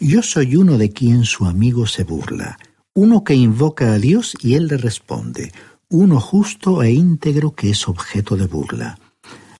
Yo 0.00 0.22
soy 0.22 0.56
uno 0.56 0.78
de 0.78 0.90
quien 0.90 1.24
su 1.24 1.44
amigo 1.44 1.86
se 1.86 2.04
burla, 2.04 2.58
uno 2.94 3.22
que 3.22 3.34
invoca 3.34 3.92
a 3.92 3.98
Dios 3.98 4.36
y 4.40 4.54
él 4.54 4.68
le 4.68 4.76
responde, 4.76 5.52
uno 5.88 6.20
justo 6.20 6.82
e 6.82 6.92
íntegro 6.92 7.54
que 7.54 7.70
es 7.70 7.88
objeto 7.88 8.36
de 8.36 8.46
burla. 8.46 8.98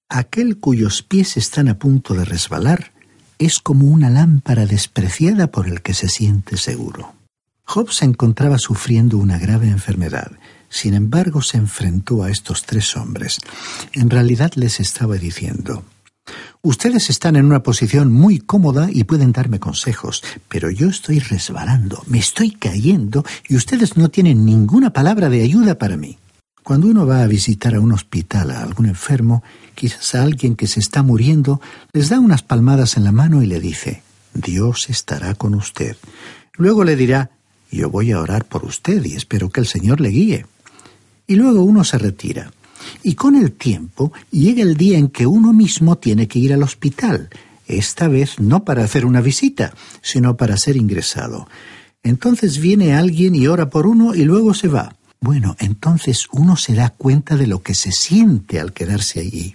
Aquel 0.08 0.58
cuyos 0.58 1.02
pies 1.02 1.36
están 1.36 1.68
a 1.68 1.78
punto 1.78 2.14
de 2.14 2.24
resbalar 2.24 2.92
es 3.38 3.60
como 3.60 3.86
una 3.86 4.10
lámpara 4.10 4.66
despreciada 4.66 5.48
por 5.48 5.68
el 5.68 5.82
que 5.82 5.94
se 5.94 6.08
siente 6.08 6.56
seguro. 6.56 7.14
Job 7.64 7.92
se 7.92 8.04
encontraba 8.04 8.58
sufriendo 8.58 9.18
una 9.18 9.38
grave 9.38 9.68
enfermedad 9.68 10.32
sin 10.68 10.94
embargo, 10.94 11.40
se 11.42 11.56
enfrentó 11.56 12.22
a 12.22 12.30
estos 12.30 12.64
tres 12.64 12.96
hombres. 12.96 13.38
En 13.92 14.10
realidad 14.10 14.52
les 14.54 14.80
estaba 14.80 15.16
diciendo, 15.16 15.82
Ustedes 16.62 17.08
están 17.08 17.36
en 17.36 17.44
una 17.44 17.62
posición 17.62 18.12
muy 18.12 18.40
cómoda 18.40 18.88
y 18.92 19.04
pueden 19.04 19.30
darme 19.30 19.60
consejos, 19.60 20.24
pero 20.48 20.70
yo 20.70 20.88
estoy 20.88 21.20
resbalando, 21.20 22.02
me 22.08 22.18
estoy 22.18 22.50
cayendo 22.50 23.24
y 23.48 23.54
ustedes 23.54 23.96
no 23.96 24.08
tienen 24.08 24.44
ninguna 24.44 24.92
palabra 24.92 25.28
de 25.28 25.42
ayuda 25.42 25.78
para 25.78 25.96
mí. 25.96 26.18
Cuando 26.64 26.88
uno 26.88 27.06
va 27.06 27.22
a 27.22 27.28
visitar 27.28 27.76
a 27.76 27.80
un 27.80 27.92
hospital 27.92 28.50
a 28.50 28.62
algún 28.62 28.86
enfermo, 28.86 29.44
quizás 29.76 30.16
a 30.16 30.22
alguien 30.24 30.56
que 30.56 30.66
se 30.66 30.80
está 30.80 31.04
muriendo, 31.04 31.60
les 31.92 32.08
da 32.08 32.18
unas 32.18 32.42
palmadas 32.42 32.96
en 32.96 33.04
la 33.04 33.12
mano 33.12 33.40
y 33.42 33.46
le 33.46 33.60
dice, 33.60 34.02
Dios 34.34 34.90
estará 34.90 35.34
con 35.36 35.54
usted. 35.54 35.96
Luego 36.54 36.82
le 36.82 36.96
dirá, 36.96 37.30
yo 37.70 37.88
voy 37.88 38.10
a 38.10 38.20
orar 38.20 38.44
por 38.46 38.64
usted 38.64 39.04
y 39.04 39.14
espero 39.14 39.50
que 39.50 39.60
el 39.60 39.66
Señor 39.66 40.00
le 40.00 40.08
guíe 40.08 40.46
y 41.28 41.36
luego 41.36 41.62
uno 41.62 41.84
se 41.84 41.98
retira. 41.98 42.50
Y 43.02 43.14
con 43.14 43.36
el 43.36 43.52
tiempo 43.52 44.12
llega 44.30 44.62
el 44.62 44.76
día 44.76 44.98
en 44.98 45.08
que 45.08 45.26
uno 45.26 45.52
mismo 45.52 45.96
tiene 45.96 46.28
que 46.28 46.38
ir 46.38 46.52
al 46.52 46.62
hospital, 46.62 47.30
esta 47.66 48.08
vez 48.08 48.40
no 48.40 48.64
para 48.64 48.82
hacer 48.82 49.04
una 49.04 49.20
visita, 49.20 49.74
sino 50.00 50.36
para 50.36 50.56
ser 50.56 50.76
ingresado. 50.76 51.46
Entonces 52.02 52.58
viene 52.58 52.94
alguien 52.94 53.34
y 53.34 53.46
ora 53.46 53.68
por 53.68 53.86
uno 53.86 54.14
y 54.14 54.24
luego 54.24 54.54
se 54.54 54.68
va. 54.68 54.96
Bueno, 55.20 55.56
entonces 55.58 56.26
uno 56.32 56.56
se 56.56 56.74
da 56.74 56.90
cuenta 56.90 57.36
de 57.36 57.46
lo 57.46 57.62
que 57.62 57.74
se 57.74 57.92
siente 57.92 58.60
al 58.60 58.72
quedarse 58.72 59.20
allí. 59.20 59.54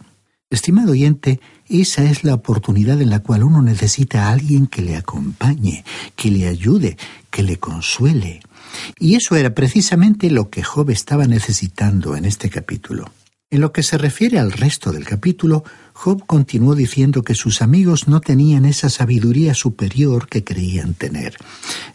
Estimado 0.50 0.92
oyente, 0.92 1.40
esa 1.68 2.04
es 2.04 2.24
la 2.24 2.36
oportunidad 2.36 3.02
en 3.02 3.10
la 3.10 3.20
cual 3.20 3.44
uno 3.44 3.62
necesita 3.62 4.28
a 4.28 4.32
alguien 4.32 4.68
que 4.68 4.84
le 4.84 4.96
acompañe, 4.96 5.84
que 6.16 6.30
le 6.30 6.48
ayude, 6.48 6.98
que 7.32 7.42
le 7.42 7.58
consuele. 7.58 8.42
Y 9.00 9.16
eso 9.16 9.36
era 9.36 9.54
precisamente 9.54 10.30
lo 10.30 10.50
que 10.50 10.64
Job 10.64 10.90
estaba 10.90 11.26
necesitando 11.26 12.16
en 12.16 12.26
este 12.26 12.50
capítulo. 12.50 13.12
En 13.54 13.62
lo 13.62 13.72
que 13.72 13.84
se 13.84 14.00
refiere 14.00 14.40
al 14.40 14.52
resto 14.52 14.92
del 14.92 15.06
capítulo, 15.06 15.64
Job 15.94 16.26
continuó 16.26 16.74
diciendo 16.74 17.22
que 17.22 17.36
sus 17.36 17.62
amigos 17.62 18.08
no 18.08 18.20
tenían 18.20 18.66
esa 18.66 18.90
sabiduría 18.90 19.54
superior 19.54 20.28
que 20.28 20.44
creían 20.44 20.96
tener. 20.96 21.38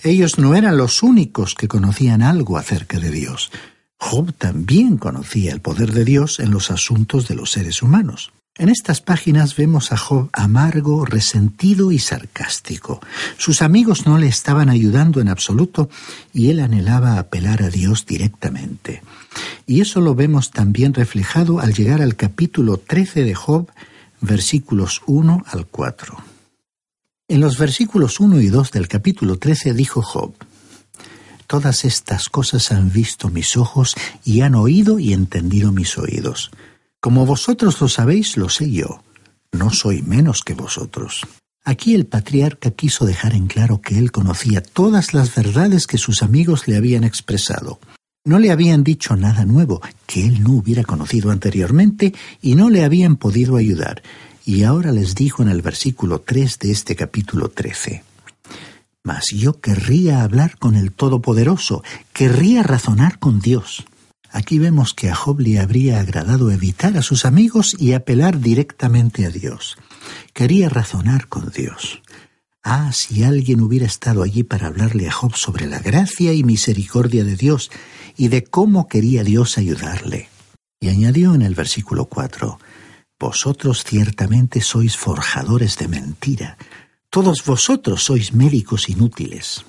Ellos 0.04 0.38
no 0.38 0.54
eran 0.54 0.76
los 0.76 1.02
únicos 1.02 1.56
que 1.56 1.66
conocían 1.66 2.22
algo 2.22 2.58
acerca 2.58 3.00
de 3.00 3.10
Dios. 3.10 3.50
Job 3.98 4.32
también 4.34 4.98
conocía 4.98 5.52
el 5.52 5.60
poder 5.60 5.92
de 5.92 6.04
Dios 6.04 6.38
en 6.38 6.52
los 6.52 6.70
asuntos 6.70 7.26
de 7.26 7.34
los 7.34 7.50
seres 7.50 7.82
humanos. 7.82 8.30
En 8.58 8.70
estas 8.70 9.00
páginas 9.00 9.54
vemos 9.54 9.92
a 9.92 9.96
Job 9.96 10.30
amargo, 10.32 11.04
resentido 11.04 11.92
y 11.92 12.00
sarcástico. 12.00 13.00
Sus 13.36 13.62
amigos 13.62 14.04
no 14.04 14.18
le 14.18 14.26
estaban 14.26 14.68
ayudando 14.68 15.20
en 15.20 15.28
absoluto 15.28 15.88
y 16.34 16.50
él 16.50 16.58
anhelaba 16.58 17.20
apelar 17.20 17.62
a 17.62 17.70
Dios 17.70 18.04
directamente. 18.04 19.00
Y 19.64 19.80
eso 19.80 20.00
lo 20.00 20.16
vemos 20.16 20.50
también 20.50 20.92
reflejado 20.92 21.60
al 21.60 21.72
llegar 21.72 22.02
al 22.02 22.16
capítulo 22.16 22.78
13 22.78 23.22
de 23.22 23.34
Job, 23.36 23.70
versículos 24.20 25.02
1 25.06 25.44
al 25.46 25.66
4. 25.66 26.16
En 27.28 27.40
los 27.40 27.58
versículos 27.58 28.18
1 28.18 28.40
y 28.40 28.48
2 28.48 28.72
del 28.72 28.88
capítulo 28.88 29.38
13 29.38 29.72
dijo 29.72 30.02
Job, 30.02 30.34
todas 31.46 31.84
estas 31.84 32.28
cosas 32.28 32.72
han 32.72 32.90
visto 32.90 33.28
mis 33.28 33.56
ojos 33.56 33.94
y 34.24 34.40
han 34.40 34.56
oído 34.56 34.98
y 34.98 35.12
entendido 35.12 35.70
mis 35.70 35.96
oídos. 35.96 36.50
Como 37.00 37.26
vosotros 37.26 37.80
lo 37.80 37.88
sabéis, 37.88 38.36
lo 38.36 38.48
sé 38.48 38.70
yo. 38.70 39.02
No 39.52 39.70
soy 39.70 40.02
menos 40.02 40.42
que 40.42 40.54
vosotros. 40.54 41.26
Aquí 41.64 41.94
el 41.94 42.06
patriarca 42.06 42.70
quiso 42.70 43.04
dejar 43.04 43.34
en 43.34 43.46
claro 43.46 43.80
que 43.80 43.98
él 43.98 44.10
conocía 44.10 44.62
todas 44.62 45.14
las 45.14 45.34
verdades 45.34 45.86
que 45.86 45.98
sus 45.98 46.22
amigos 46.22 46.66
le 46.66 46.76
habían 46.76 47.04
expresado. 47.04 47.78
No 48.24 48.38
le 48.38 48.50
habían 48.50 48.82
dicho 48.84 49.16
nada 49.16 49.44
nuevo 49.44 49.80
que 50.06 50.26
él 50.26 50.42
no 50.42 50.52
hubiera 50.52 50.82
conocido 50.82 51.30
anteriormente 51.30 52.14
y 52.42 52.56
no 52.56 52.68
le 52.68 52.84
habían 52.84 53.16
podido 53.16 53.56
ayudar. 53.56 54.02
Y 54.44 54.64
ahora 54.64 54.92
les 54.92 55.14
dijo 55.14 55.42
en 55.42 55.50
el 55.50 55.62
versículo 55.62 56.20
3 56.20 56.58
de 56.58 56.70
este 56.72 56.96
capítulo 56.96 57.48
13. 57.48 58.02
Mas 59.04 59.26
yo 59.32 59.60
querría 59.60 60.22
hablar 60.22 60.58
con 60.58 60.74
el 60.74 60.92
Todopoderoso, 60.92 61.82
querría 62.12 62.62
razonar 62.62 63.18
con 63.18 63.40
Dios. 63.40 63.84
Aquí 64.30 64.58
vemos 64.58 64.94
que 64.94 65.08
a 65.08 65.14
Job 65.14 65.40
le 65.40 65.58
habría 65.58 66.00
agradado 66.00 66.50
evitar 66.50 66.96
a 66.96 67.02
sus 67.02 67.24
amigos 67.24 67.74
y 67.78 67.92
apelar 67.92 68.40
directamente 68.40 69.24
a 69.26 69.30
Dios. 69.30 69.76
Quería 70.32 70.68
razonar 70.68 71.28
con 71.28 71.50
Dios. 71.50 72.02
Ah, 72.62 72.92
si 72.92 73.22
alguien 73.22 73.60
hubiera 73.60 73.86
estado 73.86 74.22
allí 74.22 74.42
para 74.42 74.66
hablarle 74.66 75.08
a 75.08 75.12
Job 75.12 75.34
sobre 75.34 75.66
la 75.66 75.78
gracia 75.78 76.34
y 76.34 76.44
misericordia 76.44 77.24
de 77.24 77.36
Dios 77.36 77.70
y 78.16 78.28
de 78.28 78.44
cómo 78.44 78.88
quería 78.88 79.24
Dios 79.24 79.56
ayudarle. 79.56 80.28
Y 80.80 80.88
añadió 80.88 81.34
en 81.34 81.42
el 81.42 81.54
versículo 81.54 82.06
4, 82.06 82.58
Vosotros 83.18 83.84
ciertamente 83.84 84.60
sois 84.60 84.96
forjadores 84.96 85.76
de 85.78 85.88
mentira, 85.88 86.56
todos 87.10 87.42
vosotros 87.44 88.04
sois 88.04 88.32
médicos 88.32 88.88
inútiles. 88.88 89.64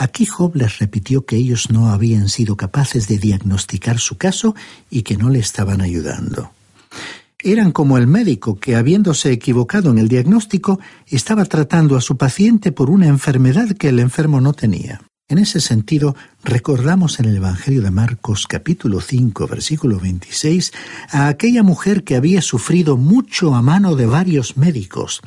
Aquí 0.00 0.26
Job 0.26 0.54
les 0.54 0.78
repitió 0.78 1.26
que 1.26 1.34
ellos 1.34 1.70
no 1.70 1.90
habían 1.90 2.28
sido 2.28 2.56
capaces 2.56 3.08
de 3.08 3.18
diagnosticar 3.18 3.98
su 3.98 4.16
caso 4.16 4.54
y 4.90 5.02
que 5.02 5.16
no 5.16 5.28
le 5.28 5.40
estaban 5.40 5.80
ayudando. 5.80 6.52
Eran 7.40 7.72
como 7.72 7.98
el 7.98 8.06
médico 8.06 8.60
que, 8.60 8.76
habiéndose 8.76 9.32
equivocado 9.32 9.90
en 9.90 9.98
el 9.98 10.06
diagnóstico, 10.06 10.78
estaba 11.08 11.44
tratando 11.46 11.96
a 11.96 12.00
su 12.00 12.16
paciente 12.16 12.70
por 12.70 12.90
una 12.90 13.08
enfermedad 13.08 13.70
que 13.76 13.88
el 13.88 13.98
enfermo 13.98 14.40
no 14.40 14.52
tenía. 14.52 15.00
En 15.30 15.36
ese 15.36 15.60
sentido, 15.60 16.16
recordamos 16.42 17.20
en 17.20 17.26
el 17.26 17.36
Evangelio 17.36 17.82
de 17.82 17.90
Marcos 17.90 18.46
capítulo 18.46 19.02
5 19.02 19.46
versículo 19.46 20.00
26 20.00 20.72
a 21.10 21.28
aquella 21.28 21.62
mujer 21.62 22.02
que 22.02 22.16
había 22.16 22.40
sufrido 22.40 22.96
mucho 22.96 23.54
a 23.54 23.60
mano 23.60 23.94
de 23.94 24.06
varios 24.06 24.56
médicos 24.56 25.20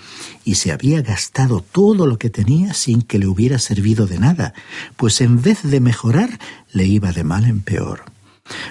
y 0.43 0.55
se 0.55 0.71
había 0.71 1.03
gastado 1.03 1.61
todo 1.61 2.07
lo 2.07 2.17
que 2.17 2.31
tenía 2.31 2.73
sin 2.73 3.03
que 3.03 3.19
le 3.19 3.27
hubiera 3.27 3.59
servido 3.59 4.07
de 4.07 4.17
nada, 4.17 4.55
pues 4.97 5.21
en 5.21 5.39
vez 5.39 5.61
de 5.61 5.79
mejorar 5.79 6.39
le 6.71 6.87
iba 6.87 7.11
de 7.11 7.23
mal 7.23 7.45
en 7.45 7.61
peor. 7.61 8.05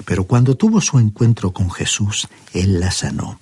Pero 0.05 0.25
cuando 0.25 0.57
tuvo 0.57 0.81
su 0.81 0.99
encuentro 0.99 1.53
con 1.53 1.71
Jesús, 1.71 2.27
Él 2.55 2.81
la 2.81 2.90
sanó. 2.90 3.38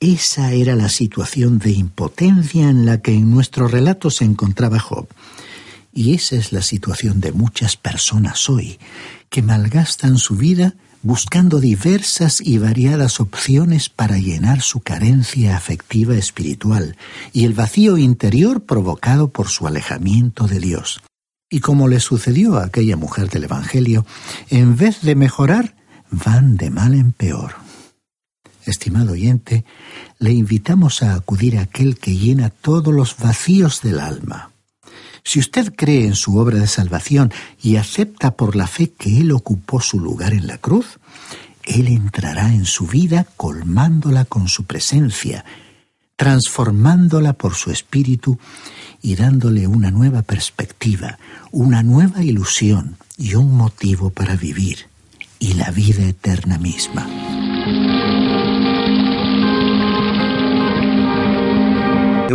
Esa 0.00 0.52
era 0.52 0.76
la 0.76 0.90
situación 0.90 1.60
de 1.60 1.70
impotencia 1.70 2.68
en 2.68 2.84
la 2.84 3.00
que 3.00 3.14
en 3.14 3.30
nuestro 3.30 3.68
relato 3.68 4.10
se 4.10 4.26
encontraba 4.26 4.78
Job. 4.78 5.08
Y 5.96 6.12
esa 6.12 6.36
es 6.36 6.52
la 6.52 6.60
situación 6.60 7.20
de 7.20 7.32
muchas 7.32 7.78
personas 7.78 8.50
hoy, 8.50 8.78
que 9.30 9.40
malgastan 9.40 10.18
su 10.18 10.36
vida 10.36 10.74
buscando 11.02 11.58
diversas 11.58 12.42
y 12.42 12.58
variadas 12.58 13.18
opciones 13.18 13.88
para 13.88 14.18
llenar 14.18 14.60
su 14.60 14.80
carencia 14.80 15.56
afectiva 15.56 16.14
espiritual 16.14 16.98
y 17.32 17.46
el 17.46 17.54
vacío 17.54 17.96
interior 17.96 18.64
provocado 18.64 19.28
por 19.28 19.48
su 19.48 19.66
alejamiento 19.66 20.46
de 20.46 20.60
Dios. 20.60 21.00
Y 21.48 21.60
como 21.60 21.88
le 21.88 22.00
sucedió 22.00 22.58
a 22.58 22.66
aquella 22.66 22.98
mujer 22.98 23.30
del 23.30 23.44
Evangelio, 23.44 24.04
en 24.50 24.76
vez 24.76 25.00
de 25.00 25.14
mejorar, 25.14 25.76
van 26.10 26.58
de 26.58 26.68
mal 26.68 26.92
en 26.92 27.12
peor. 27.12 27.54
Estimado 28.66 29.12
oyente, 29.12 29.64
le 30.18 30.32
invitamos 30.32 31.02
a 31.02 31.14
acudir 31.14 31.56
a 31.56 31.62
aquel 31.62 31.96
que 31.98 32.16
llena 32.16 32.50
todos 32.50 32.92
los 32.92 33.16
vacíos 33.16 33.80
del 33.80 33.98
alma. 33.98 34.50
Si 35.26 35.40
usted 35.40 35.74
cree 35.74 36.06
en 36.06 36.14
su 36.14 36.38
obra 36.38 36.60
de 36.60 36.68
salvación 36.68 37.32
y 37.60 37.76
acepta 37.78 38.36
por 38.36 38.54
la 38.54 38.68
fe 38.68 38.92
que 38.92 39.18
Él 39.18 39.32
ocupó 39.32 39.80
su 39.80 39.98
lugar 39.98 40.32
en 40.32 40.46
la 40.46 40.56
cruz, 40.56 41.00
Él 41.64 41.88
entrará 41.88 42.54
en 42.54 42.64
su 42.64 42.86
vida 42.86 43.26
colmándola 43.36 44.24
con 44.24 44.46
su 44.46 44.66
presencia, 44.66 45.44
transformándola 46.14 47.32
por 47.32 47.56
su 47.56 47.72
espíritu 47.72 48.38
y 49.02 49.16
dándole 49.16 49.66
una 49.66 49.90
nueva 49.90 50.22
perspectiva, 50.22 51.18
una 51.50 51.82
nueva 51.82 52.22
ilusión 52.22 52.96
y 53.18 53.34
un 53.34 53.52
motivo 53.56 54.10
para 54.10 54.36
vivir, 54.36 54.86
y 55.40 55.54
la 55.54 55.72
vida 55.72 56.04
eterna 56.04 56.56
misma. 56.56 57.04